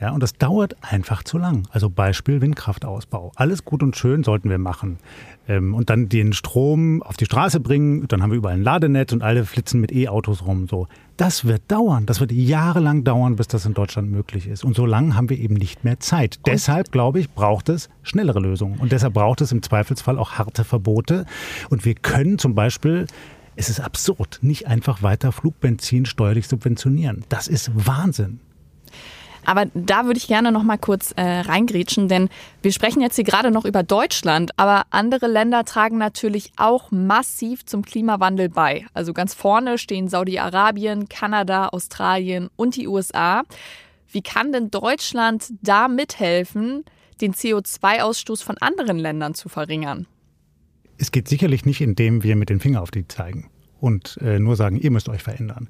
Ja, 0.00 0.12
und 0.12 0.22
das 0.22 0.32
dauert 0.32 0.76
einfach 0.80 1.22
zu 1.24 1.36
lang. 1.36 1.68
Also 1.70 1.90
Beispiel 1.90 2.40
Windkraftausbau. 2.40 3.32
Alles 3.36 3.66
gut 3.66 3.82
und 3.82 3.96
schön 3.96 4.24
sollten 4.24 4.48
wir 4.48 4.56
machen. 4.56 4.98
Ähm, 5.46 5.74
und 5.74 5.90
dann 5.90 6.08
den 6.08 6.32
Strom 6.32 7.02
auf 7.02 7.18
die 7.18 7.26
Straße 7.26 7.60
bringen, 7.60 8.08
dann 8.08 8.22
haben 8.22 8.30
wir 8.30 8.38
überall 8.38 8.54
ein 8.54 8.62
Ladenetz 8.62 9.12
und 9.12 9.22
alle 9.22 9.44
flitzen 9.44 9.78
mit 9.78 9.92
E-Autos 9.92 10.46
rum. 10.46 10.68
So, 10.68 10.88
das 11.18 11.44
wird 11.44 11.62
dauern. 11.68 12.06
Das 12.06 12.18
wird 12.20 12.32
jahrelang 12.32 13.04
dauern, 13.04 13.36
bis 13.36 13.48
das 13.48 13.66
in 13.66 13.74
Deutschland 13.74 14.10
möglich 14.10 14.46
ist. 14.46 14.64
Und 14.64 14.74
so 14.74 14.86
lange 14.86 15.16
haben 15.16 15.28
wir 15.28 15.38
eben 15.38 15.54
nicht 15.54 15.84
mehr 15.84 16.00
Zeit. 16.00 16.38
Und 16.38 16.46
deshalb, 16.46 16.92
glaube 16.92 17.20
ich, 17.20 17.30
braucht 17.30 17.68
es 17.68 17.90
schnellere 18.02 18.40
Lösungen. 18.40 18.78
Und 18.78 18.92
deshalb 18.92 19.12
braucht 19.12 19.42
es 19.42 19.52
im 19.52 19.62
Zweifelsfall 19.62 20.18
auch 20.18 20.32
harte 20.32 20.64
Verbote. 20.64 21.26
Und 21.68 21.84
wir 21.84 21.94
können 21.94 22.38
zum 22.38 22.54
Beispiel 22.54 23.06
es 23.56 23.68
ist 23.68 23.80
absurd, 23.80 24.38
nicht 24.40 24.68
einfach 24.68 25.02
weiter 25.02 25.32
Flugbenzin 25.32 26.06
steuerlich 26.06 26.48
subventionieren. 26.48 27.24
Das 27.28 27.46
ist 27.46 27.70
Wahnsinn. 27.74 28.40
Aber 29.44 29.66
da 29.74 30.04
würde 30.04 30.18
ich 30.18 30.26
gerne 30.26 30.52
noch 30.52 30.62
mal 30.62 30.78
kurz 30.78 31.12
äh, 31.12 31.22
reingrätschen, 31.22 32.08
denn 32.08 32.28
wir 32.62 32.72
sprechen 32.72 33.00
jetzt 33.00 33.16
hier 33.16 33.24
gerade 33.24 33.50
noch 33.50 33.64
über 33.64 33.82
Deutschland, 33.82 34.52
aber 34.56 34.82
andere 34.90 35.26
Länder 35.26 35.64
tragen 35.64 35.98
natürlich 35.98 36.52
auch 36.56 36.90
massiv 36.90 37.64
zum 37.64 37.82
Klimawandel 37.82 38.48
bei. 38.48 38.86
Also 38.94 39.12
ganz 39.12 39.34
vorne 39.34 39.78
stehen 39.78 40.08
Saudi-Arabien, 40.08 41.08
Kanada, 41.08 41.68
Australien 41.68 42.50
und 42.56 42.76
die 42.76 42.88
USA. 42.88 43.42
Wie 44.08 44.22
kann 44.22 44.52
denn 44.52 44.70
Deutschland 44.70 45.52
da 45.62 45.88
mithelfen, 45.88 46.84
den 47.20 47.34
CO2-Ausstoß 47.34 48.42
von 48.42 48.58
anderen 48.58 48.98
Ländern 48.98 49.34
zu 49.34 49.48
verringern? 49.48 50.06
Es 50.98 51.12
geht 51.12 51.28
sicherlich 51.28 51.64
nicht, 51.64 51.80
indem 51.80 52.22
wir 52.22 52.36
mit 52.36 52.50
dem 52.50 52.60
Finger 52.60 52.82
auf 52.82 52.90
die 52.90 53.06
zeigen 53.08 53.50
und 53.80 54.18
äh, 54.22 54.38
nur 54.38 54.56
sagen, 54.56 54.76
ihr 54.76 54.90
müsst 54.90 55.08
euch 55.08 55.22
verändern, 55.22 55.68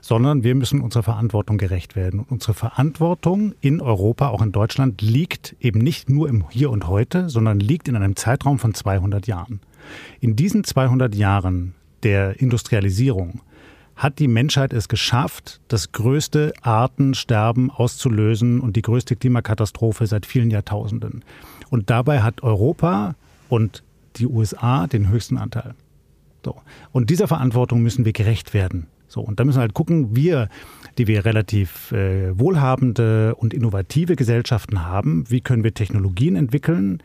sondern 0.00 0.44
wir 0.44 0.54
müssen 0.54 0.80
unserer 0.80 1.02
Verantwortung 1.02 1.58
gerecht 1.58 1.96
werden. 1.96 2.20
Und 2.20 2.30
unsere 2.30 2.54
Verantwortung 2.54 3.54
in 3.60 3.80
Europa, 3.80 4.28
auch 4.28 4.42
in 4.42 4.52
Deutschland, 4.52 5.00
liegt 5.02 5.56
eben 5.60 5.80
nicht 5.80 6.10
nur 6.10 6.28
im 6.28 6.48
Hier 6.50 6.70
und 6.70 6.88
Heute, 6.88 7.28
sondern 7.28 7.60
liegt 7.60 7.88
in 7.88 7.96
einem 7.96 8.16
Zeitraum 8.16 8.58
von 8.58 8.74
200 8.74 9.26
Jahren. 9.26 9.60
In 10.20 10.36
diesen 10.36 10.64
200 10.64 11.14
Jahren 11.14 11.74
der 12.02 12.40
Industrialisierung 12.40 13.40
hat 13.96 14.18
die 14.18 14.28
Menschheit 14.28 14.72
es 14.72 14.88
geschafft, 14.88 15.60
das 15.68 15.92
größte 15.92 16.52
Artensterben 16.62 17.70
auszulösen 17.70 18.60
und 18.60 18.76
die 18.76 18.82
größte 18.82 19.16
Klimakatastrophe 19.16 20.06
seit 20.06 20.26
vielen 20.26 20.50
Jahrtausenden. 20.50 21.24
Und 21.70 21.90
dabei 21.90 22.22
hat 22.22 22.42
Europa 22.42 23.14
und 23.48 23.82
die 24.16 24.26
USA 24.26 24.86
den 24.86 25.08
höchsten 25.08 25.38
Anteil. 25.38 25.74
So. 26.44 26.56
Und 26.92 27.10
dieser 27.10 27.28
Verantwortung 27.28 27.82
müssen 27.82 28.04
wir 28.04 28.12
gerecht 28.12 28.54
werden. 28.54 28.86
So, 29.08 29.20
und 29.20 29.38
da 29.38 29.44
müssen 29.44 29.58
wir 29.58 29.62
halt 29.62 29.74
gucken, 29.74 30.16
wir, 30.16 30.48
die 30.98 31.06
wir 31.06 31.24
relativ 31.24 31.92
äh, 31.92 32.38
wohlhabende 32.38 33.34
und 33.36 33.54
innovative 33.54 34.16
Gesellschaften 34.16 34.84
haben, 34.84 35.24
wie 35.28 35.40
können 35.40 35.62
wir 35.64 35.74
Technologien 35.74 36.36
entwickeln, 36.36 37.02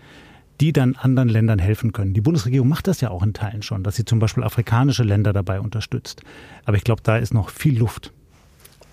die 0.60 0.74
dann 0.74 0.96
anderen 0.96 1.30
Ländern 1.30 1.60
helfen 1.60 1.94
können. 1.94 2.14
Die 2.14 2.22
Bundesregierung 2.22 2.68
macht 2.68 2.88
das 2.88 3.02
ja 3.02 3.12
auch 3.12 3.24
in 3.24 3.34
Teilen 3.34 3.62
schon, 3.62 3.84
dass 3.84 3.96
sie 3.96 4.06
zum 4.06 4.20
Beispiel 4.20 4.44
afrikanische 4.44 5.04
Länder 5.04 5.34
dabei 5.34 5.62
unterstützt. 5.62 6.22
Aber 6.66 6.76
ich 6.76 6.84
glaube, 6.84 7.02
da 7.04 7.18
ist 7.18 7.34
noch 7.34 7.50
viel 7.50 7.78
Luft. 7.78 8.12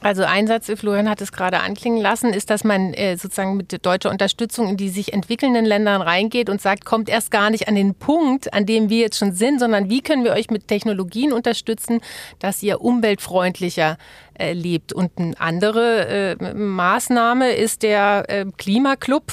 Also 0.02 0.24
ein 0.24 0.46
Satz, 0.46 0.70
Florian 0.76 1.08
hat 1.08 1.20
es 1.20 1.32
gerade 1.32 1.60
anklingen 1.60 2.00
lassen, 2.00 2.32
ist, 2.32 2.50
dass 2.50 2.64
man 2.64 2.92
äh, 2.94 3.16
sozusagen 3.16 3.56
mit 3.56 3.84
deutscher 3.84 4.10
Unterstützung 4.10 4.68
in 4.68 4.76
die 4.76 4.88
sich 4.88 5.12
entwickelnden 5.12 5.64
Ländern 5.64 6.02
reingeht 6.02 6.50
und 6.50 6.60
sagt, 6.60 6.84
kommt 6.84 7.08
erst 7.08 7.30
gar 7.30 7.50
nicht 7.50 7.66
an 7.66 7.74
den 7.74 7.94
Punkt, 7.94 8.52
an 8.52 8.66
dem 8.66 8.90
wir 8.90 8.98
jetzt 8.98 9.18
schon 9.18 9.32
sind, 9.32 9.58
sondern 9.58 9.88
wie 9.88 10.02
können 10.02 10.22
wir 10.22 10.32
euch 10.32 10.50
mit 10.50 10.68
Technologien 10.68 11.32
unterstützen, 11.32 12.00
dass 12.38 12.62
ihr 12.62 12.82
umweltfreundlicher 12.82 13.96
äh, 14.38 14.52
lebt. 14.52 14.92
Und 14.92 15.12
eine 15.16 15.40
andere 15.40 16.36
äh, 16.38 16.54
Maßnahme 16.54 17.52
ist 17.52 17.82
der 17.82 18.24
äh, 18.28 18.44
Klimaclub 18.58 19.32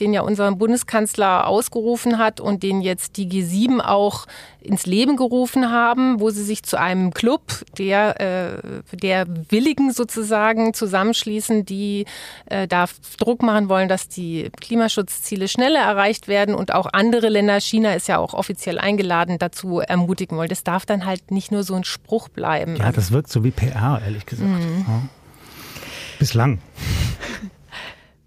den 0.00 0.12
ja 0.12 0.22
unser 0.22 0.50
Bundeskanzler 0.52 1.46
ausgerufen 1.46 2.18
hat 2.18 2.40
und 2.40 2.62
den 2.62 2.80
jetzt 2.80 3.16
die 3.16 3.28
G7 3.28 3.80
auch 3.80 4.26
ins 4.60 4.86
Leben 4.86 5.16
gerufen 5.16 5.70
haben, 5.70 6.20
wo 6.20 6.30
sie 6.30 6.42
sich 6.42 6.62
zu 6.62 6.78
einem 6.78 7.14
Club 7.14 7.64
der, 7.78 8.20
äh, 8.20 8.96
der 8.96 9.26
Willigen 9.48 9.92
sozusagen 9.92 10.74
zusammenschließen, 10.74 11.64
die 11.64 12.06
äh, 12.46 12.66
da 12.66 12.86
Druck 13.18 13.42
machen 13.42 13.68
wollen, 13.68 13.88
dass 13.88 14.08
die 14.08 14.50
Klimaschutzziele 14.60 15.48
schneller 15.48 15.80
erreicht 15.80 16.28
werden 16.28 16.54
und 16.54 16.74
auch 16.74 16.86
andere 16.92 17.28
Länder, 17.28 17.60
China 17.60 17.94
ist 17.94 18.08
ja 18.08 18.18
auch 18.18 18.34
offiziell 18.34 18.78
eingeladen, 18.78 19.38
dazu 19.38 19.80
ermutigen 19.80 20.36
wollen. 20.36 20.48
Das 20.48 20.64
darf 20.64 20.84
dann 20.86 21.06
halt 21.06 21.30
nicht 21.30 21.52
nur 21.52 21.62
so 21.62 21.74
ein 21.74 21.84
Spruch 21.84 22.28
bleiben. 22.28 22.76
Ja, 22.76 22.92
das 22.92 23.12
wirkt 23.12 23.30
so 23.30 23.44
wie 23.44 23.50
PR, 23.50 24.00
ehrlich 24.04 24.26
gesagt. 24.26 24.50
Mhm. 24.50 24.84
Ja. 24.86 25.02
Bislang. 26.18 26.58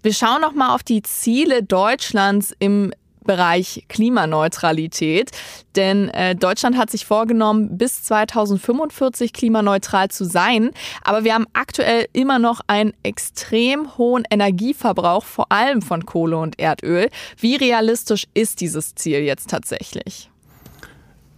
Wir 0.02 0.14
schauen 0.14 0.40
noch 0.40 0.54
mal 0.54 0.74
auf 0.74 0.82
die 0.82 1.02
Ziele 1.02 1.62
Deutschlands 1.62 2.54
im 2.58 2.92
Bereich 3.24 3.84
Klimaneutralität. 3.88 5.30
Denn 5.76 6.08
äh, 6.08 6.34
Deutschland 6.34 6.76
hat 6.76 6.90
sich 6.90 7.04
vorgenommen, 7.04 7.76
bis 7.76 8.02
2045 8.04 9.32
klimaneutral 9.32 10.08
zu 10.08 10.24
sein. 10.24 10.70
Aber 11.04 11.22
wir 11.24 11.34
haben 11.34 11.46
aktuell 11.52 12.06
immer 12.12 12.38
noch 12.38 12.60
einen 12.66 12.94
extrem 13.02 13.96
hohen 13.98 14.24
Energieverbrauch, 14.30 15.24
vor 15.24 15.52
allem 15.52 15.82
von 15.82 16.06
Kohle 16.06 16.38
und 16.38 16.58
Erdöl. 16.58 17.08
Wie 17.38 17.56
realistisch 17.56 18.26
ist 18.34 18.60
dieses 18.60 18.94
Ziel 18.94 19.20
jetzt 19.20 19.50
tatsächlich? 19.50 20.30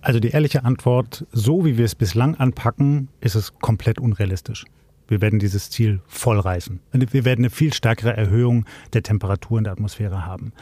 Also 0.01 0.19
die 0.19 0.31
ehrliche 0.31 0.65
Antwort, 0.65 1.27
so 1.33 1.65
wie 1.65 1.79
wir 1.79 1.85
es 1.85 1.95
bislang 1.95 2.37
anpacken, 2.37 3.09
ist 3.21 3.35
es 3.35 3.55
komplett 3.59 4.01
unrealistisch. 4.01 4.65
Wir 5.13 5.21
werden 5.21 5.39
dieses 5.39 5.69
Ziel 5.69 6.01
voll 6.07 6.41
reißen. 6.41 6.81
Wir 6.91 7.27
werden 7.27 7.43
eine 7.43 7.51
viel 7.51 7.75
stärkere 7.75 8.17
Erhöhung 8.17 8.65
der 8.95 9.03
Temperatur 9.03 9.59
in 9.59 9.65
der 9.65 9.75
Atmosphäre 9.75 10.25
haben. 10.25 10.55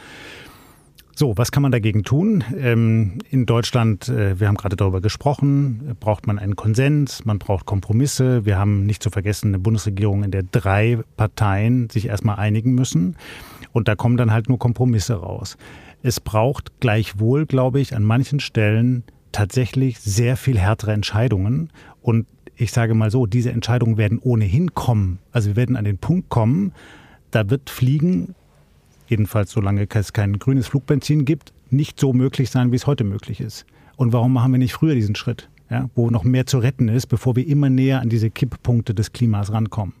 So, 1.15 1.37
was 1.37 1.53
kann 1.53 1.63
man 1.63 1.71
dagegen 1.71 2.03
tun? 2.03 2.43
Ähm, 2.57 3.19
in 3.29 3.45
Deutschland, 3.45 4.09
äh, 4.09 4.41
wir 4.41 4.49
haben 4.49 4.55
gerade 4.55 4.75
darüber 4.75 4.99
gesprochen, 4.99 5.95
braucht 6.01 6.27
man 6.27 6.37
einen 6.37 6.57
Konsens, 6.57 7.23
man 7.23 7.39
braucht 7.39 7.65
Kompromisse. 7.65 8.45
Wir 8.45 8.57
haben 8.57 8.85
nicht 8.85 9.01
zu 9.01 9.09
vergessen 9.09 9.47
eine 9.47 9.59
Bundesregierung, 9.59 10.25
in 10.25 10.31
der 10.31 10.43
drei 10.43 10.99
Parteien 11.15 11.89
sich 11.89 12.07
erstmal 12.07 12.35
einigen 12.35 12.75
müssen. 12.75 13.15
Und 13.71 13.87
da 13.87 13.95
kommen 13.95 14.17
dann 14.17 14.33
halt 14.33 14.49
nur 14.49 14.59
Kompromisse 14.59 15.13
raus. 15.13 15.55
Es 16.03 16.19
braucht 16.19 16.81
gleichwohl, 16.81 17.45
glaube 17.45 17.79
ich, 17.79 17.95
an 17.95 18.03
manchen 18.03 18.41
Stellen 18.41 19.05
tatsächlich 19.31 20.01
sehr 20.01 20.35
viel 20.35 20.59
härtere 20.59 20.91
Entscheidungen. 20.91 21.69
Und 22.01 22.25
ich 22.61 22.71
sage 22.71 22.93
mal 22.93 23.09
so, 23.09 23.25
diese 23.25 23.51
Entscheidungen 23.51 23.97
werden 23.97 24.19
ohnehin 24.19 24.75
kommen. 24.75 25.17
Also 25.31 25.49
wir 25.49 25.55
werden 25.55 25.75
an 25.75 25.83
den 25.83 25.97
Punkt 25.97 26.29
kommen, 26.29 26.73
da 27.31 27.49
wird 27.49 27.71
Fliegen, 27.71 28.35
jedenfalls 29.07 29.49
solange 29.49 29.87
es 29.91 30.13
kein 30.13 30.37
grünes 30.37 30.67
Flugbenzin 30.67 31.25
gibt, 31.25 31.53
nicht 31.71 31.99
so 31.99 32.13
möglich 32.13 32.51
sein, 32.51 32.71
wie 32.71 32.75
es 32.75 32.85
heute 32.85 33.03
möglich 33.03 33.41
ist. 33.41 33.65
Und 33.95 34.13
warum 34.13 34.33
machen 34.33 34.51
wir 34.51 34.59
nicht 34.59 34.73
früher 34.73 34.93
diesen 34.93 35.15
Schritt, 35.15 35.49
ja, 35.71 35.89
wo 35.95 36.11
noch 36.11 36.23
mehr 36.23 36.45
zu 36.45 36.59
retten 36.59 36.87
ist, 36.87 37.07
bevor 37.07 37.35
wir 37.35 37.47
immer 37.47 37.69
näher 37.69 37.99
an 37.99 38.09
diese 38.09 38.29
Kipppunkte 38.29 38.93
des 38.93 39.11
Klimas 39.11 39.51
rankommen? 39.51 39.93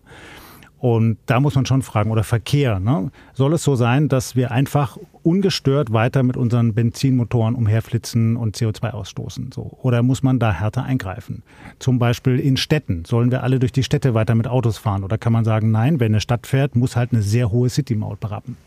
Und 0.81 1.19
da 1.27 1.39
muss 1.39 1.53
man 1.53 1.67
schon 1.67 1.83
fragen, 1.83 2.09
oder 2.09 2.23
Verkehr, 2.23 2.79
ne? 2.79 3.11
soll 3.35 3.53
es 3.53 3.63
so 3.63 3.75
sein, 3.75 4.09
dass 4.09 4.35
wir 4.35 4.49
einfach 4.49 4.97
ungestört 5.21 5.93
weiter 5.93 6.23
mit 6.23 6.37
unseren 6.37 6.73
Benzinmotoren 6.73 7.53
umherflitzen 7.53 8.35
und 8.35 8.57
CO2 8.57 8.89
ausstoßen? 8.89 9.51
So. 9.53 9.77
Oder 9.83 10.01
muss 10.01 10.23
man 10.23 10.39
da 10.39 10.51
härter 10.51 10.83
eingreifen? 10.83 11.43
Zum 11.77 11.99
Beispiel 11.99 12.39
in 12.39 12.57
Städten. 12.57 13.05
Sollen 13.05 13.29
wir 13.29 13.43
alle 13.43 13.59
durch 13.59 13.71
die 13.71 13.83
Städte 13.83 14.15
weiter 14.15 14.33
mit 14.33 14.47
Autos 14.47 14.79
fahren? 14.79 15.03
Oder 15.03 15.19
kann 15.19 15.31
man 15.31 15.45
sagen, 15.45 15.69
nein, 15.69 15.99
wer 15.99 16.07
eine 16.07 16.19
Stadt 16.19 16.47
fährt, 16.47 16.75
muss 16.75 16.95
halt 16.95 17.13
eine 17.13 17.21
sehr 17.21 17.51
hohe 17.51 17.69
City-Maut 17.69 18.19
berappen? 18.19 18.57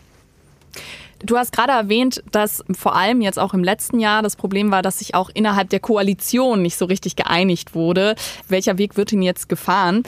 Du 1.24 1.36
hast 1.36 1.50
gerade 1.50 1.72
erwähnt, 1.72 2.22
dass 2.30 2.62
vor 2.70 2.94
allem 2.94 3.22
jetzt 3.22 3.40
auch 3.40 3.54
im 3.54 3.64
letzten 3.64 3.98
Jahr 3.98 4.22
das 4.22 4.36
Problem 4.36 4.70
war, 4.70 4.82
dass 4.82 5.00
sich 5.00 5.16
auch 5.16 5.30
innerhalb 5.34 5.70
der 5.70 5.80
Koalition 5.80 6.62
nicht 6.62 6.76
so 6.76 6.84
richtig 6.84 7.16
geeinigt 7.16 7.74
wurde. 7.74 8.14
Welcher 8.48 8.78
Weg 8.78 8.96
wird 8.96 9.10
denn 9.10 9.22
jetzt 9.22 9.48
gefahren? 9.48 10.04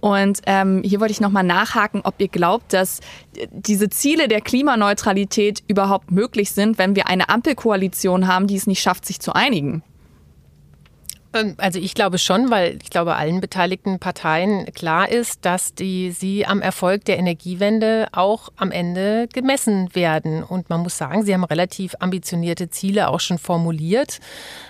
Und 0.00 0.40
ähm, 0.46 0.82
hier 0.84 1.00
wollte 1.00 1.12
ich 1.12 1.20
nochmal 1.20 1.44
nachhaken, 1.44 2.00
ob 2.04 2.14
ihr 2.18 2.28
glaubt, 2.28 2.72
dass 2.72 3.00
diese 3.50 3.90
Ziele 3.90 4.28
der 4.28 4.40
Klimaneutralität 4.40 5.62
überhaupt 5.68 6.10
möglich 6.10 6.52
sind, 6.52 6.78
wenn 6.78 6.96
wir 6.96 7.06
eine 7.06 7.28
Ampelkoalition 7.28 8.26
haben, 8.26 8.46
die 8.46 8.56
es 8.56 8.66
nicht 8.66 8.80
schafft, 8.80 9.04
sich 9.04 9.20
zu 9.20 9.34
einigen. 9.34 9.82
Ähm, 11.32 11.54
also 11.58 11.78
ich 11.78 11.94
glaube 11.94 12.18
schon, 12.18 12.50
weil 12.50 12.78
ich 12.82 12.90
glaube, 12.90 13.16
allen 13.16 13.40
beteiligten 13.40 13.98
Parteien 13.98 14.66
klar 14.74 15.08
ist, 15.08 15.44
dass 15.44 15.74
die, 15.74 16.10
sie 16.10 16.46
am 16.46 16.60
Erfolg 16.60 17.04
der 17.04 17.18
Energiewende 17.18 18.08
auch 18.12 18.48
am 18.56 18.70
Ende 18.70 19.28
gemessen 19.32 19.94
werden. 19.94 20.42
Und 20.42 20.70
man 20.70 20.80
muss 20.80 20.96
sagen, 20.96 21.24
sie 21.24 21.34
haben 21.34 21.44
relativ 21.44 21.94
ambitionierte 22.00 22.70
Ziele 22.70 23.08
auch 23.08 23.20
schon 23.20 23.38
formuliert. 23.38 24.20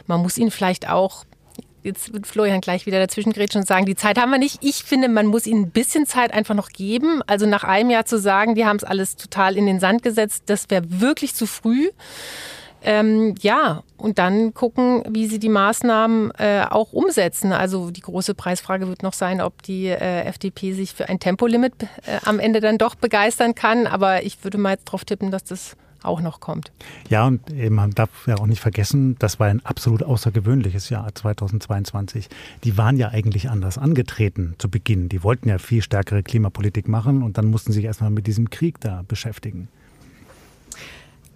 Man 0.07 0.21
muss 0.21 0.39
ihnen 0.39 0.51
vielleicht 0.51 0.89
auch 0.89 1.25
Jetzt 1.83 2.13
wird 2.13 2.27
Florian 2.27 2.61
gleich 2.61 2.85
wieder 2.87 2.99
dazwischen 2.99 3.33
und 3.33 3.67
sagen, 3.67 3.87
die 3.87 3.97
Zeit 3.97 4.19
haben 4.19 4.31
wir 4.31 4.39
nicht. 4.39 4.59
Ich 4.63 4.85
finde, 4.85 5.09
man 5.09 5.27
muss 5.27 5.47
ihnen 5.47 5.65
ein 5.65 5.71
bisschen 5.71 6.07
Zeit 6.07 6.33
einfach 6.33 6.55
noch 6.55 6.69
geben. 6.69 7.23
Also 7.27 7.47
nach 7.47 7.65
einem 7.65 7.91
Jahr 7.91 8.05
zu 8.05 8.19
sagen, 8.19 8.55
die 8.55 8.67
haben 8.67 8.77
es 8.77 8.85
alles 8.85 9.17
total 9.17 9.57
in 9.57 9.67
den 9.67 9.81
Sand 9.81 10.03
gesetzt, 10.03 10.45
das 10.47 10.69
wäre 10.69 10.83
wirklich 10.87 11.35
zu 11.35 11.47
früh. 11.47 11.89
Ähm, 12.83 13.35
ja, 13.41 13.83
und 13.99 14.19
dann 14.19 14.55
gucken, 14.55 15.05
wie 15.09 15.27
sie 15.27 15.39
die 15.39 15.51
Maßnahmen 15.51 16.33
äh, 16.39 16.65
auch 16.69 16.93
umsetzen. 16.93 17.53
Also 17.53 17.91
die 17.91 18.01
große 18.01 18.35
Preisfrage 18.35 18.89
wird 18.89 19.03
noch 19.03 19.13
sein, 19.13 19.41
ob 19.41 19.63
die 19.63 19.87
äh, 19.87 20.23
FDP 20.25 20.73
sich 20.73 20.95
für 20.95 21.09
ein 21.09 21.21
Tempolimit 21.21 21.75
äh, 21.83 21.87
am 22.25 22.39
Ende 22.39 22.61
dann 22.61 22.79
doch 22.79 22.95
begeistern 22.95 23.55
kann. 23.55 23.87
Aber 23.87 24.23
ich 24.23 24.43
würde 24.45 24.57
mal 24.57 24.73
jetzt 24.73 24.89
darauf 24.89 25.05
tippen, 25.05 25.31
dass 25.31 25.45
das 25.45 25.77
auch 26.03 26.21
noch 26.21 26.41
kommt. 26.41 26.73
Ja, 27.09 27.27
und 27.27 27.43
man 27.71 27.91
darf 27.91 28.27
ja 28.27 28.37
auch 28.37 28.47
nicht 28.47 28.61
vergessen, 28.61 29.17
das 29.19 29.41
war 29.41 29.49
ein 29.49 29.65
absolut 29.65 30.03
außergewöhnliches 30.03 30.91
Jahr 30.91 31.15
2022. 31.15 32.29
Die 32.65 32.77
waren 32.77 32.97
ja 32.97 33.09
eigentlich 33.09 33.51
anders 33.51 33.79
angetreten 33.79 34.55
zu 34.59 34.69
Beginn. 34.71 35.09
Die 35.09 35.23
wollten 35.23 35.49
ja 35.49 35.59
viel 35.59 35.83
stärkere 35.83 36.23
Klimapolitik 36.23 36.89
machen 36.89 37.23
und 37.23 37.39
dann 37.39 37.47
mussten 37.47 37.73
sie 37.73 37.77
sich 37.77 37.85
erstmal 37.85 38.11
mit 38.11 38.27
diesem 38.27 38.51
Krieg 38.51 38.81
da 38.81 39.05
beschäftigen. 39.07 39.69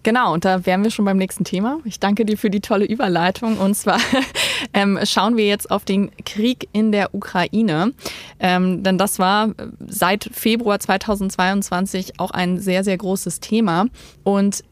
Genau, 0.04 0.34
und 0.34 0.44
da 0.44 0.66
wären 0.66 0.84
wir 0.84 0.90
schon 0.90 1.06
beim 1.06 1.16
nächsten 1.16 1.44
Thema. 1.44 1.78
Ich 1.86 1.98
danke 1.98 2.26
dir 2.26 2.36
für 2.36 2.50
die 2.50 2.60
tolle 2.60 2.84
Überleitung. 2.84 3.56
Und 3.56 3.74
zwar 3.74 3.98
ähm, 4.74 4.98
schauen 5.04 5.38
wir 5.38 5.46
jetzt 5.46 5.70
auf 5.70 5.86
den 5.86 6.10
Krieg 6.26 6.68
in 6.72 6.92
der 6.92 7.14
Ukraine. 7.14 7.94
Ähm, 8.38 8.82
denn 8.82 8.98
das 8.98 9.18
war 9.18 9.54
seit 9.80 10.28
Februar 10.30 10.78
2022 10.78 12.20
auch 12.20 12.32
ein 12.32 12.60
sehr, 12.60 12.84
sehr 12.84 12.98
großes 12.98 13.40
Thema. 13.40 13.86
Und 14.24 14.62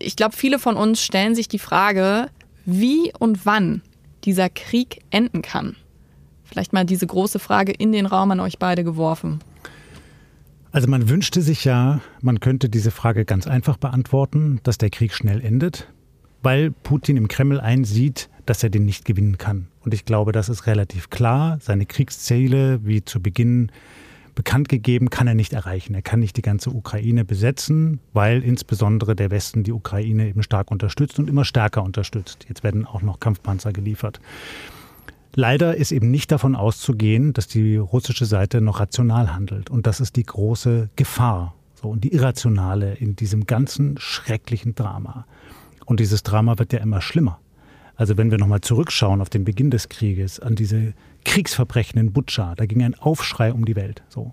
ich 0.00 0.16
glaube, 0.16 0.34
viele 0.34 0.58
von 0.58 0.76
uns 0.76 1.00
stellen 1.00 1.36
sich 1.36 1.46
die 1.46 1.60
Frage, 1.60 2.28
wie 2.64 3.12
und 3.20 3.46
wann 3.46 3.82
dieser 4.24 4.48
Krieg 4.48 5.00
enden 5.10 5.42
kann. 5.42 5.76
Vielleicht 6.42 6.72
mal 6.72 6.84
diese 6.84 7.06
große 7.06 7.38
Frage 7.38 7.70
in 7.70 7.92
den 7.92 8.06
Raum 8.06 8.32
an 8.32 8.40
euch 8.40 8.58
beide 8.58 8.82
geworfen. 8.82 9.38
Also 10.72 10.88
man 10.88 11.08
wünschte 11.08 11.42
sich 11.42 11.64
ja, 11.64 12.00
man 12.20 12.40
könnte 12.40 12.68
diese 12.68 12.90
Frage 12.90 13.24
ganz 13.24 13.46
einfach 13.46 13.76
beantworten, 13.76 14.60
dass 14.62 14.78
der 14.78 14.90
Krieg 14.90 15.14
schnell 15.14 15.40
endet, 15.40 15.92
weil 16.42 16.70
Putin 16.70 17.16
im 17.16 17.28
Kreml 17.28 17.60
einsieht, 17.60 18.28
dass 18.44 18.62
er 18.62 18.70
den 18.70 18.84
nicht 18.84 19.04
gewinnen 19.04 19.38
kann. 19.38 19.68
Und 19.84 19.94
ich 19.94 20.04
glaube, 20.04 20.32
das 20.32 20.48
ist 20.48 20.66
relativ 20.66 21.10
klar. 21.10 21.58
Seine 21.60 21.86
Kriegsziele, 21.86 22.84
wie 22.84 23.04
zu 23.04 23.20
Beginn 23.20 23.70
bekannt 24.34 24.68
gegeben, 24.68 25.10
kann 25.10 25.26
er 25.26 25.34
nicht 25.34 25.52
erreichen. 25.52 25.94
Er 25.94 26.02
kann 26.02 26.20
nicht 26.20 26.36
die 26.36 26.42
ganze 26.42 26.70
Ukraine 26.70 27.24
besetzen, 27.24 28.00
weil 28.12 28.42
insbesondere 28.42 29.16
der 29.16 29.30
Westen 29.30 29.64
die 29.64 29.72
Ukraine 29.72 30.28
eben 30.28 30.42
stark 30.42 30.70
unterstützt 30.70 31.18
und 31.18 31.28
immer 31.28 31.44
stärker 31.44 31.82
unterstützt. 31.82 32.46
Jetzt 32.48 32.62
werden 32.62 32.84
auch 32.86 33.02
noch 33.02 33.18
Kampfpanzer 33.18 33.72
geliefert. 33.72 34.20
Leider 35.38 35.76
ist 35.76 35.92
eben 35.92 36.10
nicht 36.10 36.32
davon 36.32 36.56
auszugehen, 36.56 37.34
dass 37.34 37.46
die 37.46 37.76
russische 37.76 38.24
Seite 38.24 38.62
noch 38.62 38.80
rational 38.80 39.34
handelt. 39.34 39.68
Und 39.68 39.86
das 39.86 40.00
ist 40.00 40.16
die 40.16 40.22
große 40.22 40.88
Gefahr 40.96 41.54
so, 41.74 41.90
und 41.90 42.04
die 42.04 42.14
Irrationale 42.14 42.94
in 42.94 43.16
diesem 43.16 43.44
ganzen 43.44 43.98
schrecklichen 43.98 44.74
Drama. 44.74 45.26
Und 45.84 46.00
dieses 46.00 46.22
Drama 46.22 46.58
wird 46.58 46.72
ja 46.72 46.78
immer 46.78 47.02
schlimmer. 47.02 47.38
Also 47.96 48.16
wenn 48.16 48.30
wir 48.30 48.38
nochmal 48.38 48.62
zurückschauen 48.62 49.20
auf 49.20 49.28
den 49.28 49.44
Beginn 49.44 49.70
des 49.70 49.90
Krieges, 49.90 50.40
an 50.40 50.54
diese 50.54 50.94
Kriegsverbrechen 51.26 52.00
in 52.00 52.12
Butscha, 52.12 52.54
da 52.54 52.64
ging 52.64 52.82
ein 52.82 52.94
Aufschrei 52.94 53.52
um 53.52 53.66
die 53.66 53.76
Welt. 53.76 54.02
So. 54.08 54.32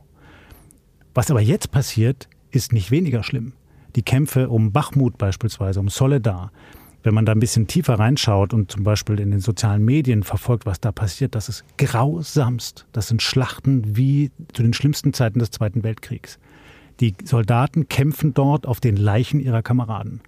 Was 1.14 1.30
aber 1.30 1.42
jetzt 1.42 1.70
passiert, 1.72 2.30
ist 2.50 2.72
nicht 2.72 2.92
weniger 2.92 3.24
schlimm. 3.24 3.52
Die 3.98 4.04
Kämpfe 4.04 4.48
um 4.48 4.72
Bachmut 4.72 5.18
beispielsweise, 5.18 5.82
um 5.82 5.90
Soledar, 5.90 6.54
wenn 7.04 7.14
man 7.14 7.26
da 7.26 7.34
ein 7.34 7.40
bisschen 7.40 7.68
tiefer 7.68 8.00
reinschaut 8.00 8.54
und 8.54 8.72
zum 8.72 8.84
Beispiel 8.84 9.20
in 9.20 9.32
den 9.32 9.42
sozialen 9.42 9.84
Medien 9.84 10.24
verfolgt, 10.24 10.66
was 10.66 10.80
da 10.80 10.92
passiert, 10.92 11.36
das 11.36 11.50
ist 11.50 11.66
grausamst. 11.78 12.86
Das 12.94 13.10
sind 13.10 13.22
Schlachten 13.22 13.98
wie 13.98 14.32
zu 14.54 14.64
den 14.64 14.74
schlimmsten 14.74 15.14
Zeiten 15.14 15.40
des 15.40 15.52
Zweiten 15.52 15.84
Weltkriegs. 15.84 16.40
Die 17.00 17.14
Soldaten 17.24 17.90
kämpfen 17.90 18.34
dort 18.34 18.66
auf 18.66 18.80
den 18.80 18.96
Leichen 18.96 19.40
ihrer 19.40 19.62
Kameraden. 19.62 20.22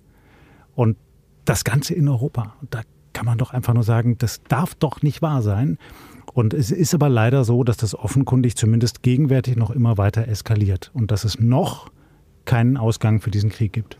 Und 0.75 0.97
das 1.45 1.63
Ganze 1.63 1.93
in 1.93 2.09
Europa. 2.09 2.55
Da 2.69 2.81
kann 3.13 3.25
man 3.25 3.37
doch 3.37 3.51
einfach 3.51 3.73
nur 3.73 3.83
sagen, 3.83 4.17
das 4.17 4.41
darf 4.43 4.75
doch 4.75 5.01
nicht 5.01 5.21
wahr 5.21 5.41
sein. 5.41 5.77
Und 6.33 6.53
es 6.53 6.71
ist 6.71 6.93
aber 6.93 7.07
leider 7.07 7.45
so, 7.45 7.63
dass 7.63 7.77
das 7.77 7.95
offenkundig 7.95 8.57
zumindest 8.57 9.03
gegenwärtig 9.03 9.55
noch 9.55 9.71
immer 9.71 9.97
weiter 9.97 10.27
eskaliert 10.27 10.91
und 10.93 11.11
dass 11.11 11.23
es 11.23 11.39
noch 11.39 11.89
keinen 12.43 12.75
Ausgang 12.75 13.21
für 13.21 13.31
diesen 13.31 13.49
Krieg 13.49 13.71
gibt. 13.71 13.97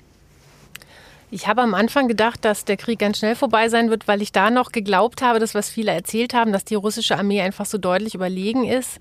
Ich 1.32 1.48
habe 1.48 1.62
am 1.62 1.74
Anfang 1.74 2.08
gedacht, 2.08 2.46
dass 2.46 2.66
der 2.66 2.78
Krieg 2.78 3.00
ganz 3.00 3.18
schnell 3.18 3.36
vorbei 3.36 3.68
sein 3.70 3.90
wird, 3.90 4.08
weil 4.08 4.22
ich 4.22 4.32
da 4.32 4.52
noch 4.52 4.72
geglaubt 4.72 5.22
habe, 5.22 5.40
das, 5.40 5.56
was 5.56 5.70
viele 5.70 5.92
erzählt 5.92 6.34
haben, 6.34 6.52
dass 6.52 6.66
die 6.66 6.76
russische 6.76 7.18
Armee 7.18 7.42
einfach 7.42 7.66
so 7.66 7.78
deutlich 7.78 8.14
überlegen 8.14 8.66
ist. 8.66 9.00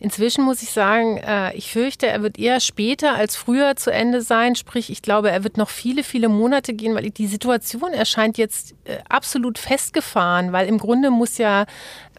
Inzwischen 0.00 0.44
muss 0.44 0.62
ich 0.62 0.70
sagen, 0.70 1.18
äh, 1.18 1.52
ich 1.54 1.72
fürchte, 1.72 2.06
er 2.06 2.22
wird 2.22 2.38
eher 2.38 2.60
später 2.60 3.14
als 3.14 3.34
früher 3.34 3.74
zu 3.74 3.90
Ende 3.90 4.22
sein. 4.22 4.54
Sprich, 4.54 4.90
ich 4.90 5.02
glaube, 5.02 5.30
er 5.30 5.42
wird 5.42 5.56
noch 5.56 5.70
viele, 5.70 6.04
viele 6.04 6.28
Monate 6.28 6.72
gehen, 6.72 6.94
weil 6.94 7.10
die 7.10 7.26
Situation 7.26 7.92
erscheint 7.92 8.38
jetzt 8.38 8.74
äh, 8.84 8.98
absolut 9.08 9.58
festgefahren, 9.58 10.52
weil 10.52 10.68
im 10.68 10.78
Grunde 10.78 11.10
muss 11.10 11.36
ja, 11.38 11.66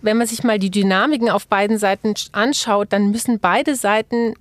wenn 0.01 0.17
man 0.17 0.27
sich 0.27 0.43
mal 0.43 0.59
die 0.59 0.71
Dynamiken 0.71 1.29
auf 1.29 1.47
beiden 1.47 1.77
Seiten 1.77 2.13
anschaut, 2.33 2.89
dann 2.91 3.11
müssen 3.11 3.39
beide 3.39 3.75
Seiten 3.75 4.35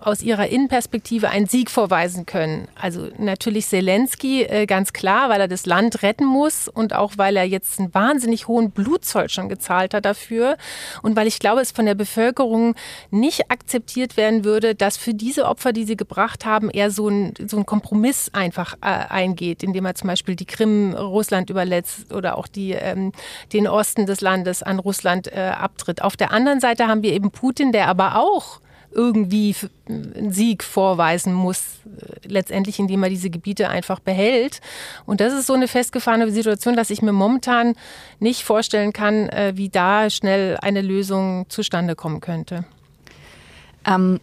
aus 0.00 0.22
ihrer 0.22 0.48
Innenperspektive 0.48 1.30
einen 1.30 1.46
Sieg 1.46 1.70
vorweisen 1.70 2.26
können. 2.26 2.68
Also 2.74 3.08
natürlich 3.16 3.66
Zelensky 3.66 4.42
äh, 4.42 4.66
ganz 4.66 4.92
klar, 4.92 5.30
weil 5.30 5.40
er 5.40 5.48
das 5.48 5.64
Land 5.64 6.02
retten 6.02 6.26
muss 6.26 6.68
und 6.68 6.94
auch 6.94 7.12
weil 7.16 7.36
er 7.36 7.44
jetzt 7.44 7.78
einen 7.78 7.94
wahnsinnig 7.94 8.48
hohen 8.48 8.70
Blutzoll 8.70 9.30
schon 9.30 9.48
gezahlt 9.48 9.94
hat 9.94 10.04
dafür 10.04 10.58
und 11.00 11.16
weil 11.16 11.26
ich 11.26 11.38
glaube, 11.38 11.62
es 11.62 11.72
von 11.72 11.86
der 11.86 11.94
Bevölkerung 11.94 12.74
nicht 13.10 13.50
akzeptiert 13.50 14.18
werden 14.18 14.44
würde, 14.44 14.74
dass 14.74 14.98
für 14.98 15.14
diese 15.14 15.46
Opfer, 15.46 15.72
die 15.72 15.84
sie 15.84 15.96
gebracht 15.96 16.44
haben, 16.44 16.68
er 16.68 16.90
so 16.90 17.08
ein, 17.08 17.32
so 17.46 17.56
ein 17.56 17.64
Kompromiss 17.64 18.30
einfach 18.34 18.74
äh, 18.82 18.86
eingeht, 18.86 19.62
indem 19.62 19.86
er 19.86 19.94
zum 19.94 20.08
Beispiel 20.08 20.36
die 20.36 20.44
Krim 20.44 20.92
Russland 20.92 21.48
überlässt 21.48 22.12
oder 22.12 22.36
auch 22.36 22.46
die, 22.46 22.72
ähm, 22.72 23.12
den 23.54 23.68
Osten 23.68 24.04
des 24.04 24.20
Landes 24.20 24.62
an 24.62 24.78
Russland 24.78 25.32
äh, 25.32 25.52
abtritt. 25.56 26.02
Auf 26.02 26.16
der 26.16 26.30
anderen 26.30 26.60
Seite 26.60 26.88
haben 26.88 27.02
wir 27.02 27.12
eben 27.12 27.30
Putin, 27.30 27.72
der 27.72 27.88
aber 27.88 28.16
auch 28.16 28.60
irgendwie 28.94 29.54
einen 29.88 30.32
Sieg 30.32 30.62
vorweisen 30.62 31.32
muss, 31.32 31.80
letztendlich 32.24 32.78
indem 32.78 33.02
er 33.02 33.10
diese 33.10 33.30
Gebiete 33.30 33.68
einfach 33.68 34.00
behält. 34.00 34.60
Und 35.06 35.20
das 35.20 35.32
ist 35.32 35.46
so 35.46 35.54
eine 35.54 35.68
festgefahrene 35.68 36.30
Situation, 36.30 36.76
dass 36.76 36.90
ich 36.90 37.02
mir 37.02 37.12
momentan 37.12 37.74
nicht 38.18 38.44
vorstellen 38.44 38.92
kann, 38.92 39.28
äh, 39.28 39.52
wie 39.56 39.68
da 39.68 40.10
schnell 40.10 40.56
eine 40.60 40.82
Lösung 40.82 41.46
zustande 41.48 41.94
kommen 41.94 42.20
könnte. 42.20 42.64
Ähm, 43.86 44.20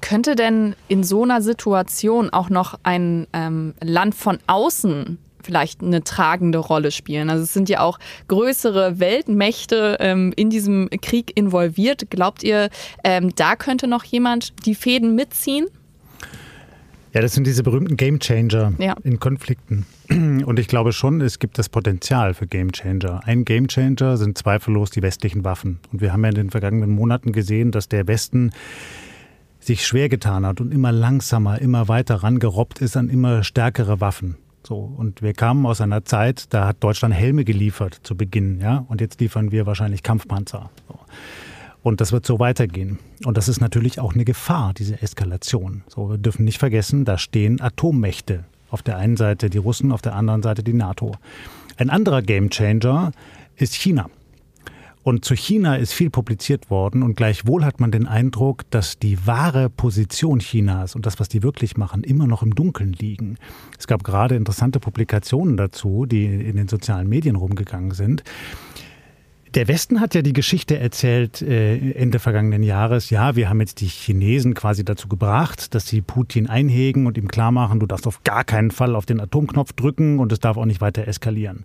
könnte 0.00 0.34
denn 0.34 0.74
in 0.88 1.04
so 1.04 1.22
einer 1.22 1.42
Situation 1.42 2.30
auch 2.30 2.48
noch 2.48 2.78
ein 2.82 3.26
ähm, 3.32 3.74
Land 3.82 4.14
von 4.14 4.38
außen 4.46 5.18
vielleicht 5.42 5.82
eine 5.82 6.02
tragende 6.02 6.58
Rolle 6.58 6.90
spielen. 6.90 7.30
Also 7.30 7.44
es 7.44 7.52
sind 7.52 7.68
ja 7.68 7.80
auch 7.80 7.98
größere 8.28 8.98
Weltmächte 8.98 9.96
ähm, 10.00 10.32
in 10.36 10.50
diesem 10.50 10.88
Krieg 11.02 11.32
involviert. 11.34 12.10
Glaubt 12.10 12.42
ihr, 12.42 12.70
ähm, 13.04 13.34
da 13.34 13.56
könnte 13.56 13.86
noch 13.86 14.04
jemand 14.04 14.66
die 14.66 14.74
Fäden 14.74 15.14
mitziehen? 15.14 15.66
Ja, 17.12 17.20
das 17.20 17.34
sind 17.34 17.46
diese 17.46 17.64
berühmten 17.64 17.96
Gamechanger 17.96 18.72
ja. 18.78 18.94
in 19.02 19.18
Konflikten. 19.18 19.84
Und 20.08 20.58
ich 20.60 20.68
glaube 20.68 20.92
schon, 20.92 21.20
es 21.20 21.40
gibt 21.40 21.58
das 21.58 21.68
Potenzial 21.68 22.34
für 22.34 22.46
Gamechanger. 22.46 23.20
Ein 23.24 23.44
Gamechanger 23.44 24.16
sind 24.16 24.38
zweifellos 24.38 24.90
die 24.90 25.02
westlichen 25.02 25.44
Waffen. 25.44 25.80
Und 25.92 26.00
wir 26.00 26.12
haben 26.12 26.22
ja 26.22 26.28
in 26.28 26.36
den 26.36 26.50
vergangenen 26.50 26.90
Monaten 26.90 27.32
gesehen, 27.32 27.72
dass 27.72 27.88
der 27.88 28.06
Westen 28.06 28.52
sich 29.58 29.84
schwer 29.84 30.08
getan 30.08 30.46
hat 30.46 30.60
und 30.60 30.72
immer 30.72 30.92
langsamer, 30.92 31.60
immer 31.60 31.88
weiter 31.88 32.16
rangerobbt 32.16 32.80
ist 32.80 32.96
an 32.96 33.08
immer 33.08 33.42
stärkere 33.42 34.00
Waffen. 34.00 34.36
So, 34.70 34.88
und 34.96 35.20
wir 35.20 35.32
kamen 35.32 35.66
aus 35.66 35.80
einer 35.80 36.04
Zeit, 36.04 36.54
da 36.54 36.68
hat 36.68 36.76
Deutschland 36.78 37.12
Helme 37.12 37.44
geliefert 37.44 37.98
zu 38.04 38.16
Beginn, 38.16 38.60
ja, 38.60 38.84
und 38.86 39.00
jetzt 39.00 39.20
liefern 39.20 39.50
wir 39.50 39.66
wahrscheinlich 39.66 40.04
Kampfpanzer. 40.04 40.70
So. 40.86 40.96
Und 41.82 42.00
das 42.00 42.12
wird 42.12 42.24
so 42.24 42.38
weitergehen. 42.38 43.00
Und 43.24 43.36
das 43.36 43.48
ist 43.48 43.60
natürlich 43.60 43.98
auch 43.98 44.14
eine 44.14 44.24
Gefahr, 44.24 44.72
diese 44.72 45.02
Eskalation. 45.02 45.82
So, 45.88 46.10
wir 46.10 46.18
dürfen 46.18 46.44
nicht 46.44 46.58
vergessen, 46.58 47.04
da 47.04 47.18
stehen 47.18 47.60
Atommächte. 47.60 48.44
Auf 48.70 48.82
der 48.82 48.96
einen 48.96 49.16
Seite 49.16 49.50
die 49.50 49.58
Russen, 49.58 49.90
auf 49.90 50.02
der 50.02 50.14
anderen 50.14 50.40
Seite 50.40 50.62
die 50.62 50.72
NATO. 50.72 51.16
Ein 51.76 51.90
anderer 51.90 52.22
Gamechanger 52.22 53.10
ist 53.56 53.74
China. 53.74 54.08
Und 55.02 55.24
zu 55.24 55.34
China 55.34 55.76
ist 55.76 55.94
viel 55.94 56.10
publiziert 56.10 56.68
worden 56.68 57.02
und 57.02 57.16
gleichwohl 57.16 57.64
hat 57.64 57.80
man 57.80 57.90
den 57.90 58.06
Eindruck, 58.06 58.70
dass 58.70 58.98
die 58.98 59.26
wahre 59.26 59.70
Position 59.70 60.40
Chinas 60.40 60.94
und 60.94 61.06
das, 61.06 61.18
was 61.18 61.28
die 61.28 61.42
wirklich 61.42 61.78
machen, 61.78 62.04
immer 62.04 62.26
noch 62.26 62.42
im 62.42 62.54
Dunkeln 62.54 62.92
liegen. 62.92 63.38
Es 63.78 63.86
gab 63.86 64.04
gerade 64.04 64.34
interessante 64.34 64.78
Publikationen 64.78 65.56
dazu, 65.56 66.04
die 66.04 66.26
in 66.26 66.56
den 66.56 66.68
sozialen 66.68 67.08
Medien 67.08 67.36
rumgegangen 67.36 67.92
sind. 67.92 68.24
Der 69.54 69.66
Westen 69.66 70.00
hat 70.00 70.14
ja 70.14 70.22
die 70.22 70.32
Geschichte 70.32 70.78
erzählt 70.78 71.42
äh, 71.42 71.92
Ende 71.92 72.20
vergangenen 72.20 72.62
Jahres. 72.62 73.10
Ja, 73.10 73.34
wir 73.34 73.48
haben 73.48 73.58
jetzt 73.58 73.80
die 73.80 73.88
Chinesen 73.88 74.54
quasi 74.54 74.84
dazu 74.84 75.08
gebracht, 75.08 75.74
dass 75.74 75.88
sie 75.88 76.02
Putin 76.02 76.46
einhegen 76.46 77.06
und 77.06 77.18
ihm 77.18 77.26
klar 77.26 77.50
machen, 77.50 77.80
du 77.80 77.86
darfst 77.86 78.06
auf 78.06 78.22
gar 78.22 78.44
keinen 78.44 78.70
Fall 78.70 78.94
auf 78.94 79.06
den 79.06 79.18
Atomknopf 79.18 79.72
drücken 79.72 80.20
und 80.20 80.30
es 80.30 80.38
darf 80.38 80.56
auch 80.56 80.66
nicht 80.66 80.80
weiter 80.80 81.08
eskalieren. 81.08 81.64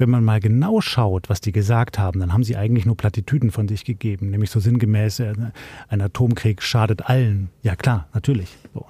Wenn 0.00 0.08
man 0.08 0.24
mal 0.24 0.40
genau 0.40 0.80
schaut, 0.80 1.28
was 1.28 1.42
die 1.42 1.52
gesagt 1.52 1.98
haben, 1.98 2.20
dann 2.20 2.32
haben 2.32 2.42
sie 2.42 2.56
eigentlich 2.56 2.86
nur 2.86 2.96
Plattitüden 2.96 3.50
von 3.50 3.68
sich 3.68 3.84
gegeben, 3.84 4.30
nämlich 4.30 4.48
so 4.48 4.58
sinngemäß, 4.58 5.20
äh, 5.20 5.34
ein 5.88 6.00
Atomkrieg 6.00 6.62
schadet 6.62 7.10
allen. 7.10 7.50
Ja 7.62 7.76
klar, 7.76 8.08
natürlich. 8.14 8.56
So. 8.72 8.86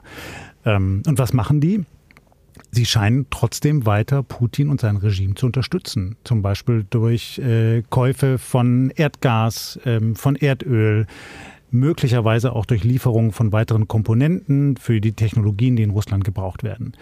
Ähm, 0.64 1.02
und 1.04 1.18
was 1.18 1.32
machen 1.32 1.60
die? 1.60 1.84
Sie 2.70 2.86
scheinen 2.86 3.26
trotzdem 3.28 3.86
weiter 3.86 4.22
Putin 4.22 4.68
und 4.68 4.80
sein 4.80 4.98
Regime 4.98 5.34
zu 5.34 5.46
unterstützen. 5.46 6.14
Zum 6.22 6.42
Beispiel 6.42 6.86
durch 6.88 7.40
äh, 7.40 7.82
Käufe 7.90 8.38
von 8.38 8.90
Erdgas, 8.94 9.80
ähm, 9.84 10.14
von 10.14 10.36
Erdöl, 10.36 11.08
möglicherweise 11.72 12.52
auch 12.52 12.66
durch 12.66 12.84
Lieferungen 12.84 13.32
von 13.32 13.50
weiteren 13.50 13.88
Komponenten 13.88 14.76
für 14.76 15.00
die 15.00 15.14
Technologien, 15.14 15.74
die 15.74 15.82
in 15.82 15.90
Russland 15.90 16.22
gebraucht 16.22 16.62
werden. 16.62 16.92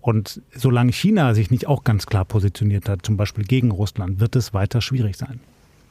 Und 0.00 0.42
solange 0.54 0.92
China 0.92 1.34
sich 1.34 1.50
nicht 1.50 1.66
auch 1.66 1.84
ganz 1.84 2.06
klar 2.06 2.24
positioniert 2.24 2.88
hat, 2.88 3.04
zum 3.04 3.16
Beispiel 3.16 3.44
gegen 3.44 3.70
Russland, 3.70 4.20
wird 4.20 4.36
es 4.36 4.54
weiter 4.54 4.80
schwierig 4.80 5.16
sein. 5.16 5.40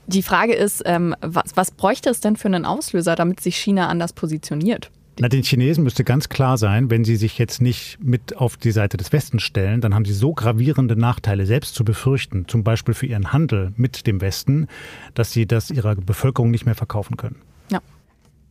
Die 0.07 0.23
Frage 0.23 0.53
ist, 0.53 0.83
ähm, 0.85 1.15
was, 1.21 1.55
was 1.55 1.71
bräuchte 1.71 2.09
es 2.09 2.21
denn 2.21 2.37
für 2.37 2.47
einen 2.47 2.65
Auslöser, 2.65 3.15
damit 3.15 3.41
sich 3.41 3.57
China 3.57 3.89
anders 3.89 4.13
positioniert? 4.13 4.89
Na, 5.19 5.27
den 5.27 5.43
Chinesen 5.43 5.83
müsste 5.83 6.03
ganz 6.03 6.29
klar 6.29 6.57
sein, 6.57 6.91
wenn 6.91 7.03
sie 7.03 7.15
sich 7.15 7.37
jetzt 7.39 7.59
nicht 7.59 7.97
mit 7.99 8.37
auf 8.37 8.55
die 8.55 8.71
Seite 8.71 8.97
des 8.97 9.11
Westens 9.11 9.41
stellen, 9.43 9.81
dann 9.81 9.95
haben 9.95 10.05
sie 10.05 10.13
so 10.13 10.33
gravierende 10.33 10.95
Nachteile 10.95 11.45
selbst 11.45 11.73
zu 11.73 11.83
befürchten, 11.83 12.47
zum 12.47 12.63
Beispiel 12.63 12.93
für 12.93 13.07
ihren 13.07 13.33
Handel 13.33 13.73
mit 13.75 14.05
dem 14.05 14.21
Westen, 14.21 14.67
dass 15.15 15.31
sie 15.31 15.47
das 15.47 15.71
ihrer 15.71 15.95
Bevölkerung 15.95 16.51
nicht 16.51 16.65
mehr 16.65 16.75
verkaufen 16.75 17.17
können. 17.17 17.41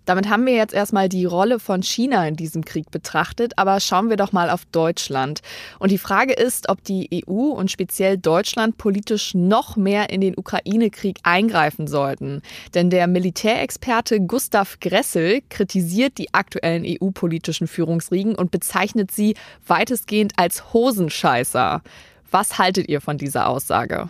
Damit 0.07 0.29
haben 0.29 0.47
wir 0.47 0.55
jetzt 0.55 0.73
erstmal 0.73 1.09
die 1.09 1.25
Rolle 1.25 1.59
von 1.59 1.83
China 1.83 2.27
in 2.27 2.37
diesem 2.37 2.65
Krieg 2.65 2.91
betrachtet, 2.93 3.53
aber 3.57 3.81
schauen 3.81 4.09
wir 4.09 4.17
doch 4.17 4.33
mal 4.33 4.51
auf 4.51 4.65
Deutschland. 4.67 5.43
Und 5.81 5.91
die 5.91 5.99
Frage 5.99 6.33
ist, 6.33 6.69
ob 6.69 6.83
die 6.85 7.25
EU 7.29 7.51
und 7.51 7.73
speziell 7.73 8.17
Deutschland 8.17 8.79
politisch 8.79 9.35
noch 9.35 9.77
mehr 9.77 10.09
in 10.11 10.21
den 10.21 10.39
Ukraine-Krieg 10.39 11.19
eingreifen 11.25 11.89
sollten. 11.89 12.41
Denn 12.75 12.89
der 12.89 13.09
Militärexperte 13.09 14.21
Gustav 14.21 14.79
Gressel 14.81 15.43
kritisiert 15.51 16.19
die 16.19 16.33
aktuellen 16.33 16.85
EU-politischen 16.87 17.67
Führungsriegen 17.67 18.37
und 18.37 18.53
bezeichnet 18.53 19.11
sie 19.11 19.35
weitestgehend 19.67 20.35
als 20.37 20.73
Hosenscheißer. 20.73 21.83
Was 22.31 22.59
haltet 22.59 22.89
ihr 22.89 23.01
von 23.01 23.19
dieser 23.19 23.49
Aussage? 23.49 24.09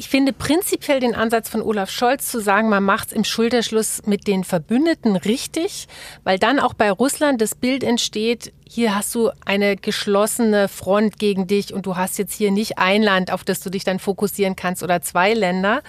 Ich 0.00 0.08
finde 0.08 0.32
prinzipiell 0.32 0.98
den 0.98 1.14
Ansatz 1.14 1.50
von 1.50 1.60
Olaf 1.60 1.90
Scholz 1.90 2.30
zu 2.30 2.40
sagen, 2.40 2.70
man 2.70 2.82
macht 2.82 3.08
es 3.08 3.12
im 3.12 3.22
Schulterschluss 3.22 4.00
mit 4.06 4.26
den 4.26 4.44
Verbündeten 4.44 5.14
richtig, 5.14 5.88
weil 6.24 6.38
dann 6.38 6.58
auch 6.58 6.72
bei 6.72 6.90
Russland 6.90 7.42
das 7.42 7.54
Bild 7.54 7.84
entsteht, 7.84 8.50
hier 8.72 8.94
hast 8.94 9.12
du 9.16 9.30
eine 9.44 9.74
geschlossene 9.74 10.68
Front 10.68 11.18
gegen 11.18 11.48
dich 11.48 11.74
und 11.74 11.86
du 11.86 11.96
hast 11.96 12.18
jetzt 12.18 12.32
hier 12.32 12.52
nicht 12.52 12.78
ein 12.78 13.02
Land, 13.02 13.32
auf 13.32 13.42
das 13.42 13.58
du 13.58 13.68
dich 13.68 13.82
dann 13.82 13.98
fokussieren 13.98 14.54
kannst 14.54 14.84
oder 14.84 15.02
zwei 15.02 15.34
Länder. 15.34 15.82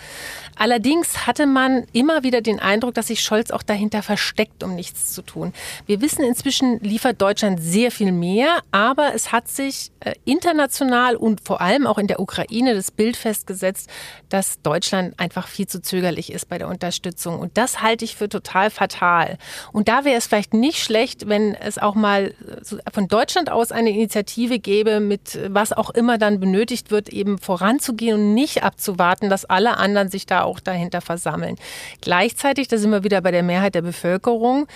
Allerdings 0.55 1.27
hatte 1.27 1.45
man 1.45 1.85
immer 1.93 2.23
wieder 2.23 2.41
den 2.41 2.59
Eindruck, 2.59 2.95
dass 2.95 3.07
sich 3.07 3.21
Scholz 3.21 3.51
auch 3.51 3.61
dahinter 3.61 4.01
versteckt, 4.01 4.63
um 4.63 4.73
nichts 4.73 5.13
zu 5.13 5.21
tun. 5.21 5.53
Wir 5.85 6.01
wissen 6.01 6.25
inzwischen 6.25 6.79
liefert 6.79 7.21
Deutschland 7.21 7.61
sehr 7.61 7.91
viel 7.91 8.11
mehr, 8.11 8.61
aber 8.71 9.13
es 9.13 9.31
hat 9.31 9.47
sich 9.47 9.91
äh, 9.99 10.15
international 10.25 11.15
und 11.15 11.41
vor 11.41 11.61
allem 11.61 11.85
auch 11.85 11.99
in 11.99 12.07
der 12.07 12.19
Ukraine 12.19 12.73
das 12.73 12.89
Bild 12.89 13.15
festgesetzt, 13.15 13.91
dass 14.29 14.59
Deutschland 14.63 15.19
einfach 15.19 15.47
viel 15.47 15.67
zu 15.67 15.83
zögerlich 15.83 16.31
ist 16.31 16.49
bei 16.49 16.57
der 16.57 16.67
Unterstützung. 16.67 17.39
Und 17.39 17.59
das 17.59 17.83
halte 17.83 18.05
ich 18.05 18.15
für 18.15 18.27
total 18.27 18.71
fatal. 18.71 19.37
Und 19.71 19.87
da 19.87 20.03
wäre 20.03 20.17
es 20.17 20.25
vielleicht 20.25 20.55
nicht 20.55 20.79
schlecht, 20.79 21.27
wenn 21.29 21.53
es 21.53 21.77
auch 21.77 21.93
mal 21.93 22.33
äh, 22.47 22.70
von 22.91 23.07
Deutschland 23.07 23.51
aus 23.51 23.71
eine 23.71 23.89
Initiative 23.89 24.59
gäbe, 24.59 24.99
mit 24.99 25.39
was 25.47 25.73
auch 25.73 25.89
immer 25.89 26.17
dann 26.17 26.39
benötigt 26.39 26.91
wird, 26.91 27.09
eben 27.09 27.37
voranzugehen 27.37 28.15
und 28.15 28.33
nicht 28.33 28.63
abzuwarten, 28.63 29.29
dass 29.29 29.45
alle 29.45 29.77
anderen 29.77 30.09
sich 30.09 30.25
da 30.25 30.43
auch 30.43 30.59
dahinter 30.59 31.01
versammeln. 31.01 31.55
Gleichzeitig, 32.01 32.67
da 32.67 32.77
sind 32.77 32.91
wir 32.91 33.03
wieder 33.03 33.21
bei 33.21 33.31
der 33.31 33.43
Mehrheit 33.43 33.75
der 33.75 33.81
Bevölkerung. 33.81 34.67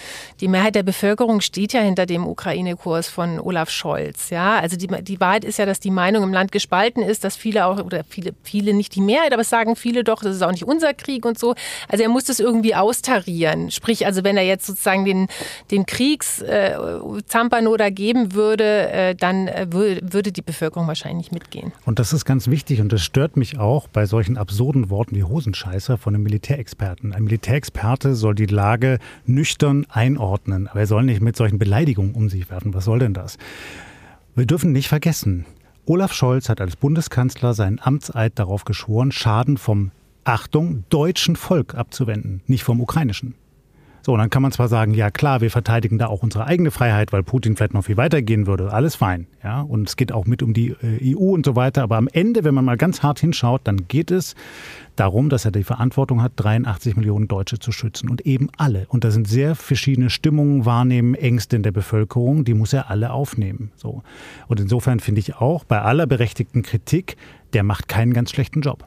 Die 0.41 0.47
Mehrheit 0.47 0.75
der 0.75 0.83
Bevölkerung 0.83 1.41
steht 1.41 1.73
ja 1.73 1.81
hinter 1.81 2.05
dem 2.05 2.27
Ukraine-Kurs 2.27 3.07
von 3.07 3.39
Olaf 3.39 3.69
Scholz. 3.69 4.29
Ja, 4.29 4.59
also 4.59 4.77
die, 4.77 4.87
die 4.87 5.19
Wahrheit 5.19 5.43
ist 5.43 5.59
ja, 5.59 5.65
dass 5.65 5.79
die 5.79 5.91
Meinung 5.91 6.23
im 6.23 6.33
Land 6.33 6.51
gespalten 6.51 7.03
ist, 7.03 7.23
dass 7.23 7.35
viele 7.35 7.65
auch, 7.65 7.83
oder 7.83 8.03
viele, 8.07 8.33
viele 8.43 8.73
nicht 8.73 8.95
die 8.95 9.01
Mehrheit, 9.01 9.33
aber 9.33 9.41
es 9.41 9.49
sagen 9.49 9.75
viele 9.75 10.03
doch, 10.03 10.21
das 10.21 10.35
ist 10.35 10.41
auch 10.41 10.51
nicht 10.51 10.65
unser 10.65 10.93
Krieg 10.93 11.25
und 11.25 11.39
so. 11.39 11.55
Also 11.87 12.03
er 12.03 12.09
muss 12.09 12.25
das 12.25 12.39
irgendwie 12.39 12.75
austarieren. 12.75 13.71
Sprich, 13.71 14.05
also 14.05 14.23
wenn 14.23 14.37
er 14.37 14.43
jetzt 14.43 14.65
sozusagen 14.65 15.05
den, 15.05 15.27
den 15.71 15.85
Kriegs 15.85 16.41
äh, 16.41 16.75
Zampano 17.27 17.75
da 17.85 17.89
geben 17.89 18.33
würde, 18.33 18.89
äh, 18.89 19.15
dann 19.15 19.47
äh, 19.47 19.67
würde 19.71 20.31
die 20.31 20.41
Bevölkerung 20.41 20.87
wahrscheinlich 20.87 21.31
mitgehen. 21.31 21.71
Und 21.85 21.99
das 21.99 22.13
ist 22.13 22.25
ganz 22.25 22.47
wichtig 22.47 22.81
und 22.81 22.91
das 22.91 23.03
stört 23.03 23.37
mich 23.37 23.59
auch 23.59 23.87
bei 23.87 24.05
solchen 24.05 24.37
absurden 24.37 24.89
Worten 24.89 25.15
wie 25.15 25.23
Hosenscheißer 25.23 25.97
von 25.97 26.15
einem 26.15 26.23
Militärexperten. 26.23 27.13
Ein 27.13 27.25
Militärexperte 27.25 28.15
soll 28.15 28.35
die 28.35 28.47
Lage 28.47 28.99
nüchtern 29.25 29.85
einordnen, 29.89 30.67
aber 30.67 30.81
er 30.81 30.87
soll 30.87 31.03
nicht 31.03 31.21
mit 31.21 31.35
solchen 31.35 31.59
Beleidigungen 31.59 32.15
um 32.15 32.29
sich 32.29 32.49
werfen. 32.49 32.73
Was 32.73 32.85
soll 32.85 32.99
denn 32.99 33.13
das? 33.13 33.37
Wir 34.35 34.45
dürfen 34.45 34.71
nicht 34.71 34.89
vergessen, 34.89 35.45
Olaf 35.87 36.13
Scholz 36.13 36.49
hat 36.49 36.61
als 36.61 36.75
Bundeskanzler 36.75 37.53
seinen 37.53 37.79
Amtseid 37.79 38.39
darauf 38.39 38.65
geschworen, 38.65 39.11
Schaden 39.11 39.57
vom 39.57 39.91
Achtung, 40.23 40.83
deutschen 40.89 41.35
Volk 41.35 41.75
abzuwenden, 41.75 42.41
nicht 42.47 42.63
vom 42.63 42.81
ukrainischen. 42.81 43.35
So, 44.05 44.13
und 44.13 44.19
dann 44.19 44.29
kann 44.29 44.43
man 44.43 44.51
zwar 44.51 44.67
sagen, 44.67 44.93
ja 44.93 45.09
klar, 45.09 45.41
wir 45.41 45.49
verteidigen 45.49 45.97
da 45.97 46.05
auch 46.05 46.21
unsere 46.21 46.45
eigene 46.45 46.69
Freiheit, 46.69 47.11
weil 47.11 47.23
Putin 47.23 47.55
vielleicht 47.55 47.73
noch 47.73 47.85
viel 47.85 47.97
weiter 47.97 48.21
gehen 48.21 48.45
würde. 48.45 48.71
Alles 48.71 48.93
fein. 48.93 49.25
Ja, 49.43 49.61
und 49.61 49.89
es 49.89 49.95
geht 49.95 50.11
auch 50.11 50.27
mit 50.27 50.43
um 50.43 50.53
die 50.53 50.75
äh, 50.83 51.15
EU 51.15 51.33
und 51.33 51.43
so 51.43 51.55
weiter. 51.55 51.81
Aber 51.81 51.97
am 51.97 52.07
Ende, 52.07 52.43
wenn 52.43 52.53
man 52.53 52.65
mal 52.65 52.77
ganz 52.77 53.01
hart 53.01 53.17
hinschaut, 53.17 53.61
dann 53.63 53.87
geht 53.87 54.11
es 54.11 54.35
darum, 54.95 55.29
dass 55.29 55.45
er 55.45 55.49
die 55.49 55.63
Verantwortung 55.63 56.21
hat, 56.21 56.33
83 56.35 56.95
Millionen 56.97 57.27
Deutsche 57.27 57.57
zu 57.57 57.71
schützen 57.71 58.07
und 58.07 58.27
eben 58.27 58.51
alle. 58.57 58.85
Und 58.89 59.03
da 59.03 59.09
sind 59.09 59.27
sehr 59.27 59.55
verschiedene 59.55 60.11
Stimmungen, 60.11 60.65
Wahrnehmen, 60.65 61.15
Ängste 61.15 61.55
in 61.55 61.63
der 61.63 61.71
Bevölkerung, 61.71 62.45
die 62.45 62.53
muss 62.53 62.73
er 62.73 62.91
alle 62.91 63.11
aufnehmen. 63.11 63.71
So. 63.75 64.03
Und 64.47 64.59
insofern 64.59 64.99
finde 64.99 65.17
ich 65.17 65.37
auch, 65.37 65.63
bei 65.63 65.81
aller 65.81 66.05
berechtigten 66.05 66.61
Kritik, 66.61 67.17
der 67.53 67.63
macht 67.63 67.87
keinen 67.87 68.13
ganz 68.13 68.29
schlechten 68.29 68.61
Job. 68.61 68.85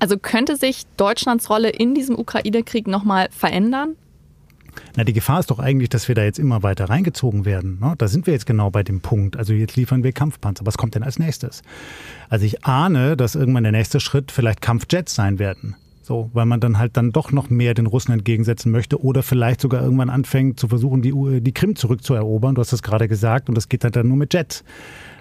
Also 0.00 0.18
könnte 0.18 0.56
sich 0.56 0.86
Deutschlands 0.96 1.48
Rolle 1.50 1.68
in 1.68 1.94
diesem 1.94 2.18
Ukraine-Krieg 2.18 2.88
nochmal 2.88 3.28
verändern? 3.30 3.94
Na, 4.96 5.04
die 5.04 5.12
Gefahr 5.12 5.40
ist 5.40 5.50
doch 5.50 5.58
eigentlich, 5.58 5.88
dass 5.88 6.08
wir 6.08 6.14
da 6.14 6.24
jetzt 6.24 6.38
immer 6.38 6.62
weiter 6.62 6.86
reingezogen 6.86 7.44
werden. 7.44 7.78
Ne? 7.80 7.94
Da 7.98 8.08
sind 8.08 8.26
wir 8.26 8.34
jetzt 8.34 8.46
genau 8.46 8.70
bei 8.70 8.82
dem 8.82 9.00
Punkt. 9.00 9.36
Also 9.36 9.52
jetzt 9.52 9.76
liefern 9.76 10.02
wir 10.02 10.12
Kampfpanzer. 10.12 10.66
Was 10.66 10.78
kommt 10.78 10.94
denn 10.94 11.02
als 11.02 11.18
nächstes? 11.18 11.62
Also 12.28 12.44
ich 12.44 12.64
ahne, 12.64 13.16
dass 13.16 13.34
irgendwann 13.34 13.64
der 13.64 13.72
nächste 13.72 14.00
Schritt 14.00 14.32
vielleicht 14.32 14.60
Kampfjets 14.60 15.14
sein 15.14 15.38
werden. 15.38 15.76
So, 16.02 16.30
weil 16.32 16.46
man 16.46 16.58
dann 16.58 16.78
halt 16.78 16.96
dann 16.96 17.12
doch 17.12 17.32
noch 17.32 17.50
mehr 17.50 17.74
den 17.74 17.84
Russen 17.84 18.12
entgegensetzen 18.12 18.72
möchte 18.72 19.02
oder 19.02 19.22
vielleicht 19.22 19.60
sogar 19.60 19.82
irgendwann 19.82 20.08
anfängt 20.08 20.58
zu 20.58 20.66
versuchen, 20.68 21.02
die, 21.02 21.42
die 21.42 21.52
Krim 21.52 21.76
zurückzuerobern. 21.76 22.54
Du 22.54 22.62
hast 22.62 22.72
das 22.72 22.82
gerade 22.82 23.08
gesagt 23.08 23.50
und 23.50 23.54
das 23.54 23.68
geht 23.68 23.84
halt 23.84 23.94
dann 23.94 24.08
nur 24.08 24.16
mit 24.16 24.32
Jets. 24.32 24.64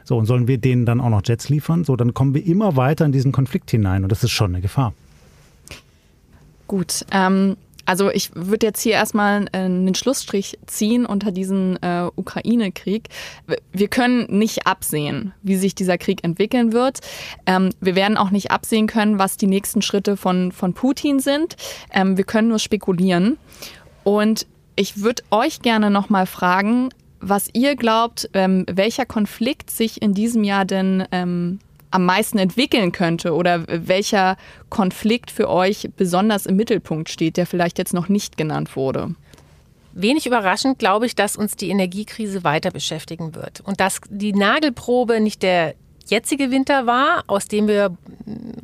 So, 0.05 0.17
und 0.17 0.27
sollen 0.27 0.47
wir 0.47 0.57
denen 0.57 0.86
dann 0.86 1.01
auch 1.01 1.10
noch 1.10 1.21
Jets 1.25 1.49
liefern? 1.49 1.83
So, 1.83 1.97
dann 1.97 2.13
kommen 2.13 2.33
wir 2.33 2.45
immer 2.45 2.77
weiter 2.77 3.03
in 3.03 3.12
diesen 3.12 3.33
Konflikt 3.33 3.69
hinein 3.69 4.03
und 4.03 4.12
das 4.13 4.23
ist 4.23 4.31
schon 4.31 4.51
eine 4.51 4.62
Gefahr. 4.62 4.93
Gut, 6.67 7.05
ähm, 7.12 7.57
also 7.88 8.12
ich 8.12 8.32
würde 8.36 8.65
jetzt 8.65 8.82
hier 8.82 8.93
erstmal 8.93 9.45
äh, 9.54 9.60
einen 9.60 9.95
Schlussstrich 9.95 10.60
ziehen 10.67 11.06
unter 11.06 11.32
diesen 11.32 11.82
äh, 11.82 12.10
Ukraine-Krieg. 12.15 13.08
Wir 13.71 13.88
können 13.88 14.26
nicht 14.38 14.67
absehen, 14.67 15.34
wie 15.41 15.56
sich 15.56 15.73
dieser 15.73 15.97
Krieg 15.97 16.23
entwickeln 16.26 16.73
wird. 16.73 17.00
Ähm, 17.45 17.69
wir 17.80 17.95
werden 17.95 18.17
auch 18.17 18.30
nicht 18.30 18.52
absehen 18.52 18.88
können, 18.88 19.19
was 19.19 19.38
die 19.38 19.47
nächsten 19.47 19.82
Schritte 19.82 20.17
von, 20.17 20.52
von 20.52 20.73
Putin 20.73 21.19
sind. 21.19 21.56
Ähm, 21.93 22.17
wir 22.17 22.26
können 22.26 22.50
nur 22.50 22.60
spekulieren. 22.60 23.38
Und 24.04 24.47
ich 24.76 25.02
würde 25.02 25.23
euch 25.32 25.62
gerne 25.62 25.89
nochmal 25.89 26.26
fragen, 26.26 26.89
was 27.21 27.50
ihr 27.54 27.78
glaubt, 27.78 28.30
ähm, 28.34 28.65
welcher 28.69 29.06
Konflikt 29.06 29.71
sich 29.71 30.02
in 30.02 30.13
diesem 30.13 30.43
Jahr 30.43 30.65
denn 30.65 31.08
ähm, 31.13 31.60
am 31.91 32.06
meisten 32.06 32.38
entwickeln 32.38 32.91
könnte 32.91 33.34
oder 33.34 33.63
welcher 33.67 34.38
Konflikt 34.69 35.32
für 35.32 35.50
euch 35.50 35.89
besonders 35.95 36.45
im 36.45 36.56
Mittelpunkt 36.56 37.10
steht, 37.10 37.38
der 37.38 37.45
vielleicht 37.45 37.78
jetzt 37.78 37.93
noch 37.93 38.10
nicht 38.10 38.38
genannt 38.38 38.76
wurde? 38.76 39.15
Wenig 39.93 40.28
überraschend 40.28 40.78
glaube 40.78 41.08
ich, 41.08 41.15
dass 41.15 41.36
uns 41.36 41.56
die 41.56 41.69
Energiekrise 41.69 42.43
weiter 42.43 42.71
beschäftigen 42.71 43.34
wird 43.34 43.62
und 43.62 43.80
dass 43.80 44.00
die 44.10 44.34
Nagelprobe 44.34 45.19
nicht 45.19 45.41
der 45.41 45.73
jetzige 46.10 46.52
Winter 46.52 46.86
war, 46.86 47.24
aus 47.28 47.48
dem 47.48 47.67
wir 47.67 47.96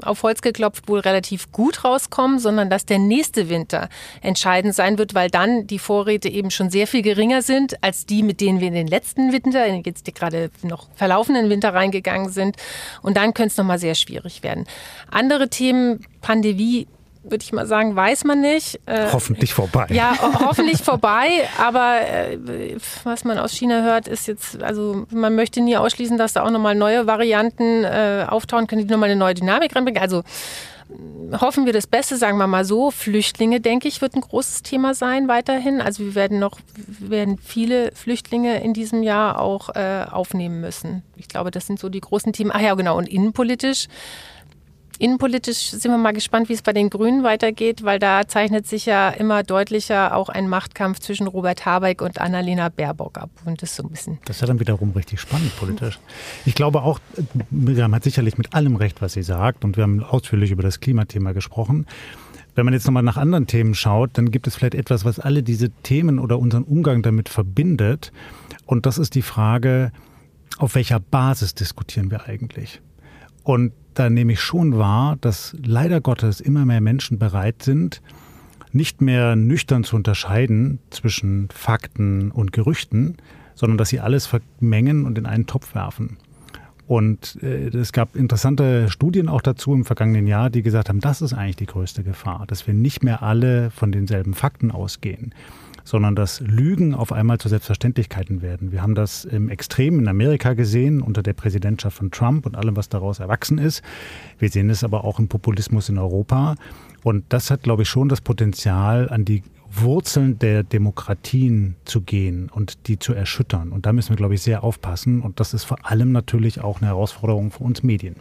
auf 0.01 0.23
Holz 0.23 0.41
geklopft 0.41 0.89
wohl 0.89 0.99
relativ 0.99 1.51
gut 1.51 1.83
rauskommen, 1.83 2.39
sondern 2.39 2.69
dass 2.69 2.85
der 2.85 2.99
nächste 2.99 3.49
Winter 3.49 3.89
entscheidend 4.21 4.75
sein 4.75 4.97
wird, 4.97 5.13
weil 5.13 5.29
dann 5.29 5.67
die 5.67 5.79
Vorräte 5.79 6.29
eben 6.29 6.51
schon 6.51 6.69
sehr 6.69 6.87
viel 6.87 7.01
geringer 7.01 7.41
sind 7.41 7.81
als 7.83 8.05
die, 8.05 8.23
mit 8.23 8.41
denen 8.41 8.59
wir 8.59 8.67
in 8.67 8.73
den 8.73 8.87
letzten 8.87 9.31
Winter, 9.31 9.65
in 9.65 9.83
jetzt 9.83 10.13
gerade 10.15 10.49
noch 10.61 10.87
verlaufenden 10.95 11.49
Winter 11.49 11.73
reingegangen 11.73 12.29
sind. 12.29 12.57
Und 13.01 13.17
dann 13.17 13.33
könnte 13.33 13.51
es 13.51 13.57
nochmal 13.57 13.79
sehr 13.79 13.95
schwierig 13.95 14.43
werden. 14.43 14.65
Andere 15.09 15.49
Themen, 15.49 16.05
Pandemie, 16.21 16.87
würde 17.23 17.43
ich 17.43 17.53
mal 17.53 17.65
sagen, 17.65 17.95
weiß 17.95 18.25
man 18.25 18.41
nicht. 18.41 18.79
Äh, 18.85 19.07
hoffentlich 19.11 19.53
vorbei. 19.53 19.87
Ja, 19.89 20.15
hoffentlich 20.39 20.81
vorbei. 20.83 21.47
Aber 21.57 22.01
äh, 22.01 22.77
was 23.03 23.23
man 23.23 23.37
aus 23.37 23.53
China 23.53 23.81
hört, 23.81 24.07
ist 24.07 24.27
jetzt, 24.27 24.61
also 24.61 25.05
man 25.09 25.35
möchte 25.35 25.61
nie 25.61 25.77
ausschließen, 25.77 26.17
dass 26.17 26.33
da 26.33 26.43
auch 26.43 26.51
nochmal 26.51 26.75
neue 26.75 27.07
Varianten 27.07 27.83
äh, 27.83 28.25
auftauchen 28.27 28.67
können, 28.67 28.85
die 28.85 28.91
nochmal 28.91 29.09
eine 29.09 29.19
neue 29.19 29.33
Dynamik 29.33 29.75
reinbringen. 29.75 30.01
Also 30.01 30.23
hoffen 31.39 31.65
wir 31.65 31.73
das 31.73 31.87
Beste, 31.87 32.17
sagen 32.17 32.37
wir 32.37 32.47
mal 32.47 32.65
so. 32.65 32.91
Flüchtlinge, 32.91 33.59
denke 33.61 33.87
ich, 33.87 34.01
wird 34.01 34.15
ein 34.15 34.21
großes 34.21 34.63
Thema 34.63 34.93
sein 34.93 35.27
weiterhin. 35.27 35.81
Also 35.81 36.03
wir 36.03 36.15
werden 36.15 36.39
noch, 36.39 36.59
werden 36.99 37.37
viele 37.37 37.91
Flüchtlinge 37.93 38.61
in 38.61 38.73
diesem 38.73 39.03
Jahr 39.03 39.39
auch 39.39 39.69
äh, 39.75 40.05
aufnehmen 40.09 40.61
müssen. 40.61 41.03
Ich 41.15 41.27
glaube, 41.27 41.51
das 41.51 41.67
sind 41.67 41.79
so 41.79 41.89
die 41.89 42.01
großen 42.01 42.33
Themen. 42.33 42.51
Ach 42.53 42.61
ja, 42.61 42.73
genau. 42.75 42.97
Und 42.97 43.07
innenpolitisch 43.07 43.87
Innenpolitisch 45.03 45.71
sind 45.71 45.91
wir 45.91 45.97
mal 45.97 46.13
gespannt, 46.13 46.47
wie 46.47 46.53
es 46.53 46.61
bei 46.61 46.71
den 46.71 46.89
Grünen 46.89 47.25
weitergeht, 47.25 47.83
weil 47.83 47.99
da 47.99 48.25
zeichnet 48.25 48.65
sich 48.67 48.85
ja 48.85 49.09
immer 49.09 49.43
deutlicher 49.43 50.15
auch 50.15 50.29
ein 50.29 50.47
Machtkampf 50.47 50.99
zwischen 50.99 51.27
Robert 51.27 51.65
Habeck 51.65 52.01
und 52.01 52.21
Annalena 52.21 52.69
Baerbock 52.69 53.17
ab. 53.17 53.29
Und 53.43 53.61
das 53.61 53.75
so 53.75 53.83
ein 53.83 53.89
bisschen. 53.89 54.19
Das 54.23 54.37
ist 54.37 54.41
ja 54.41 54.47
dann 54.47 54.61
wiederum 54.61 54.91
richtig 54.91 55.19
spannend 55.19 55.53
politisch. 55.57 55.99
Ich 56.45 56.55
glaube 56.55 56.83
auch, 56.83 57.01
Miriam 57.49 57.93
hat 57.93 58.05
sicherlich 58.05 58.37
mit 58.37 58.53
allem 58.53 58.77
recht, 58.77 59.01
was 59.01 59.11
sie 59.11 59.23
sagt. 59.23 59.65
Und 59.65 59.75
wir 59.75 59.83
haben 59.83 60.01
ausführlich 60.01 60.51
über 60.51 60.63
das 60.63 60.79
Klimathema 60.79 61.33
gesprochen. 61.33 61.85
Wenn 62.55 62.63
man 62.63 62.73
jetzt 62.73 62.85
nochmal 62.85 63.03
nach 63.03 63.17
anderen 63.17 63.45
Themen 63.45 63.75
schaut, 63.75 64.11
dann 64.13 64.31
gibt 64.31 64.47
es 64.47 64.55
vielleicht 64.55 64.75
etwas, 64.75 65.03
was 65.03 65.19
alle 65.19 65.43
diese 65.43 65.69
Themen 65.69 66.17
oder 66.17 66.39
unseren 66.39 66.63
Umgang 66.63 67.01
damit 67.01 67.27
verbindet. 67.27 68.13
Und 68.65 68.85
das 68.85 68.97
ist 68.97 69.15
die 69.15 69.21
Frage, 69.21 69.91
auf 70.59 70.75
welcher 70.75 71.01
Basis 71.01 71.55
diskutieren 71.55 72.09
wir 72.09 72.23
eigentlich? 72.23 72.79
Und 73.43 73.73
da 73.93 74.09
nehme 74.09 74.33
ich 74.33 74.41
schon 74.41 74.77
wahr, 74.77 75.17
dass 75.21 75.55
leider 75.63 76.01
Gottes 76.01 76.41
immer 76.41 76.65
mehr 76.65 76.81
Menschen 76.81 77.19
bereit 77.19 77.63
sind, 77.63 78.01
nicht 78.71 79.01
mehr 79.01 79.35
nüchtern 79.35 79.83
zu 79.83 79.95
unterscheiden 79.95 80.79
zwischen 80.89 81.47
Fakten 81.49 82.31
und 82.31 82.51
Gerüchten, 82.51 83.17
sondern 83.55 83.77
dass 83.77 83.89
sie 83.89 83.99
alles 83.99 84.25
vermengen 84.25 85.05
und 85.05 85.17
in 85.17 85.25
einen 85.25 85.45
Topf 85.45 85.75
werfen. 85.75 86.17
Und 86.87 87.41
äh, 87.41 87.67
es 87.67 87.93
gab 87.93 88.15
interessante 88.15 88.89
Studien 88.89 89.29
auch 89.29 89.41
dazu 89.41 89.73
im 89.73 89.85
vergangenen 89.85 90.27
Jahr, 90.27 90.49
die 90.49 90.63
gesagt 90.63 90.89
haben, 90.89 90.99
das 90.99 91.21
ist 91.21 91.33
eigentlich 91.33 91.55
die 91.55 91.65
größte 91.65 92.03
Gefahr, 92.03 92.45
dass 92.47 92.67
wir 92.67 92.73
nicht 92.73 93.03
mehr 93.03 93.23
alle 93.23 93.71
von 93.71 93.91
denselben 93.91 94.33
Fakten 94.33 94.71
ausgehen 94.71 95.33
sondern 95.83 96.15
dass 96.15 96.39
Lügen 96.39 96.93
auf 96.93 97.11
einmal 97.11 97.37
zu 97.37 97.49
Selbstverständlichkeiten 97.49 98.41
werden. 98.41 98.71
Wir 98.71 98.81
haben 98.81 98.95
das 98.95 99.25
im 99.25 99.49
Extrem 99.49 99.99
in 99.99 100.07
Amerika 100.07 100.53
gesehen 100.53 101.01
unter 101.01 101.23
der 101.23 101.33
Präsidentschaft 101.33 101.97
von 101.97 102.11
Trump 102.11 102.45
und 102.45 102.55
allem, 102.55 102.75
was 102.75 102.89
daraus 102.89 103.19
erwachsen 103.19 103.57
ist. 103.57 103.81
Wir 104.39 104.49
sehen 104.49 104.69
es 104.69 104.83
aber 104.83 105.03
auch 105.03 105.19
im 105.19 105.27
Populismus 105.27 105.89
in 105.89 105.97
Europa. 105.97 106.55
Und 107.03 107.25
das 107.29 107.51
hat, 107.51 107.63
glaube 107.63 107.83
ich, 107.83 107.89
schon 107.89 108.09
das 108.09 108.21
Potenzial, 108.21 109.09
an 109.09 109.25
die 109.25 109.43
Wurzeln 109.69 110.37
der 110.39 110.63
Demokratien 110.63 111.75
zu 111.83 112.01
gehen 112.01 112.49
und 112.49 112.87
die 112.87 112.99
zu 112.99 113.13
erschüttern. 113.13 113.71
Und 113.71 113.85
da 113.85 113.93
müssen 113.93 114.09
wir, 114.09 114.15
glaube 114.15 114.35
ich, 114.35 114.41
sehr 114.41 114.63
aufpassen. 114.63 115.21
Und 115.21 115.39
das 115.39 115.53
ist 115.53 115.63
vor 115.63 115.89
allem 115.89 116.11
natürlich 116.11 116.61
auch 116.61 116.79
eine 116.79 116.87
Herausforderung 116.87 117.51
für 117.51 117.63
uns 117.63 117.83
Medien. 117.83 118.15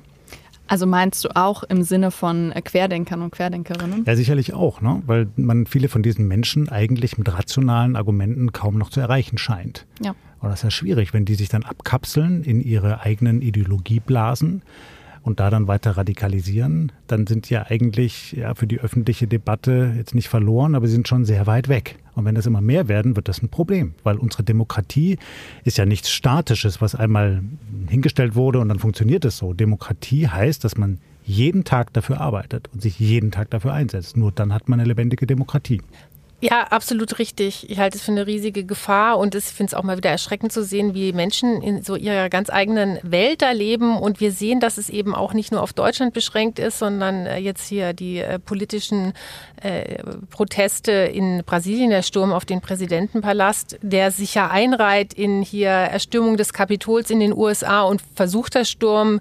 Also 0.73 0.87
meinst 0.87 1.23
du 1.23 1.37
auch 1.37 1.65
im 1.65 1.83
Sinne 1.83 2.11
von 2.11 2.51
Querdenkern 2.65 3.21
und 3.21 3.31
Querdenkerinnen? 3.31 4.05
Ja, 4.07 4.17
sicherlich 4.17 4.55
auch, 4.55 4.81
ne? 4.81 5.03
weil 5.05 5.29
man 5.37 5.67
viele 5.67 5.91
von 5.91 6.03
diesen 6.03 6.27
Menschen 6.27 6.71
eigentlich 6.71 7.19
mit 7.19 7.31
rationalen 7.31 7.95
Argumenten 7.95 8.53
kaum 8.53 8.79
noch 8.79 8.89
zu 8.89 8.99
erreichen 8.99 9.37
scheint. 9.37 9.85
Ja. 10.03 10.15
Und 10.41 10.49
das 10.49 10.61
ist 10.61 10.63
ja 10.65 10.71
schwierig, 10.71 11.13
wenn 11.13 11.27
die 11.27 11.35
sich 11.35 11.51
dann 11.51 11.65
abkapseln 11.65 12.43
in 12.43 12.63
ihre 12.63 13.01
eigenen 13.01 13.43
Ideologieblasen 13.43 14.63
und 15.23 15.41
da 15.41 15.51
dann 15.51 15.69
weiter 15.69 15.93
radikalisieren, 15.93 16.93
dann 17.07 17.27
sind 17.27 17.49
ja 17.49 17.67
eigentlich 17.69 18.33
ja, 18.33 18.55
für 18.55 18.67
die 18.67 18.81
öffentliche 18.81 19.27
Debatte 19.27 19.93
jetzt 19.97 20.15
nicht 20.15 20.29
verloren, 20.29 20.75
aber 20.75 20.87
sie 20.87 20.95
sind 20.95 21.09
schon 21.09 21.25
sehr 21.25 21.47
weit 21.47 21.69
weg. 21.69 21.99
Und 22.15 22.25
wenn 22.25 22.35
das 22.35 22.47
immer 22.47 22.61
mehr 22.61 22.89
werden, 22.89 23.17
wird 23.17 23.29
das 23.29 23.43
ein 23.43 23.49
Problem, 23.49 23.95
weil 24.03 24.17
unsere 24.17 24.43
Demokratie 24.43 25.19
ist 25.65 25.79
ja 25.79 25.87
nichts 25.87 26.11
Statisches, 26.11 26.81
was 26.81 26.95
einmal 26.95 27.43
hingestellt 27.89 28.35
wurde 28.35 28.59
und 28.59 28.69
dann 28.69 28.79
funktioniert 28.79 29.25
es 29.25 29.39
so. 29.39 29.55
Demokratie 29.55 30.29
heißt, 30.29 30.65
dass 30.65 30.77
man 30.77 30.99
jeden 31.25 31.65
Tag 31.65 31.93
dafür 31.93 32.21
arbeitet 32.21 32.69
und 32.73 32.83
sich 32.83 32.99
jeden 32.99 33.31
Tag 33.31 33.51
dafür 33.51 33.73
einsetzt. 33.73 34.17
Nur 34.17 34.33
dann 34.33 34.53
hat 34.53 34.69
man 34.69 34.81
eine 34.81 34.89
lebendige 34.89 35.27
Demokratie. 35.27 35.81
Ja, 36.45 36.65
absolut 36.65 37.21
richtig. 37.21 37.71
Ich 37.71 37.79
halte 37.79 37.97
es 37.97 38.03
für 38.03 38.11
eine 38.11 38.27
riesige 38.27 38.65
Gefahr 38.65 39.17
und 39.17 39.37
ich 39.37 39.45
finde 39.45 39.71
es 39.71 39.75
auch 39.75 39.85
mal 39.85 39.97
wieder 39.97 40.11
erschreckend 40.11 40.51
zu 40.51 40.65
sehen, 40.65 40.93
wie 40.93 41.13
Menschen 41.13 41.63
in 41.63 41.85
so 41.85 41.95
ihrer 41.95 42.29
ganz 42.31 42.51
eigenen 42.51 42.99
Welt 43.05 43.43
da 43.43 43.53
leben. 43.53 43.97
Und 43.97 44.19
wir 44.19 44.33
sehen, 44.33 44.59
dass 44.59 44.77
es 44.77 44.89
eben 44.89 45.15
auch 45.15 45.35
nicht 45.35 45.53
nur 45.53 45.63
auf 45.63 45.73
Deutschland 45.73 46.15
beschränkt 46.15 46.59
ist, 46.59 46.81
sondern 46.81 47.27
äh, 47.27 47.39
jetzt 47.39 47.69
hier 47.69 47.93
die 47.93 48.19
äh, 48.19 48.41
politischen 48.41 49.13
äh, 49.63 50.03
Proteste 50.31 50.91
in 50.91 51.45
Brasilien, 51.47 51.91
der 51.91 52.03
Sturm 52.03 52.33
auf 52.33 52.45
den 52.45 52.61
Präsidentenpalast, 52.61 53.79
der 53.81 54.11
sich 54.11 54.35
ja 54.35 54.51
einreiht 54.51 55.13
in 55.15 55.43
hier 55.43 55.71
Erstürmung 55.71 56.37
des 56.37 56.53
Kapitols 56.53 57.11
in 57.11 57.21
den 57.21 57.33
USA 57.33 57.83
und 57.83 58.03
versuchter 58.17 58.65
Sturm 58.65 59.21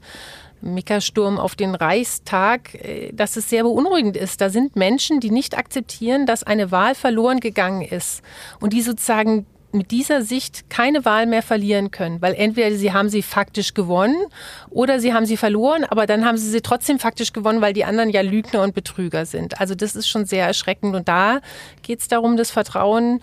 Mika-Sturm 0.61 1.39
auf 1.39 1.55
den 1.55 1.75
Reichstag, 1.75 2.75
äh, 2.75 3.11
dass 3.13 3.35
es 3.35 3.49
sehr 3.49 3.63
beunruhigend 3.63 4.17
ist. 4.17 4.41
Da 4.41 4.49
sind 4.49 4.75
Menschen, 4.75 5.19
die 5.19 5.31
nicht 5.31 5.57
akzeptieren, 5.57 6.25
dass 6.25 6.43
eine 6.43 6.71
Wahl 6.71 6.95
verloren 6.95 7.39
gegangen 7.39 7.81
ist 7.81 8.21
und 8.59 8.73
die 8.73 8.81
sozusagen 8.81 9.45
mit 9.73 9.91
dieser 9.91 10.21
Sicht 10.21 10.69
keine 10.69 11.05
Wahl 11.05 11.25
mehr 11.25 11.41
verlieren 11.41 11.91
können, 11.91 12.21
weil 12.21 12.33
entweder 12.33 12.75
sie 12.75 12.91
haben 12.91 13.09
sie 13.09 13.21
faktisch 13.21 13.73
gewonnen 13.73 14.17
oder 14.69 14.99
sie 14.99 15.13
haben 15.13 15.25
sie 15.25 15.37
verloren, 15.37 15.85
aber 15.85 16.05
dann 16.05 16.25
haben 16.25 16.37
sie 16.37 16.49
sie 16.49 16.61
trotzdem 16.61 16.99
faktisch 16.99 17.33
gewonnen, 17.33 17.61
weil 17.61 17.73
die 17.73 17.85
anderen 17.85 18.09
ja 18.09 18.21
Lügner 18.21 18.63
und 18.63 18.75
Betrüger 18.75 19.25
sind. 19.25 19.59
Also 19.59 19.75
das 19.75 19.95
ist 19.95 20.07
schon 20.07 20.25
sehr 20.25 20.45
erschreckend 20.45 20.95
und 20.95 21.07
da 21.07 21.39
geht 21.83 21.99
es 21.99 22.07
darum, 22.07 22.37
das 22.37 22.51
Vertrauen 22.51 23.21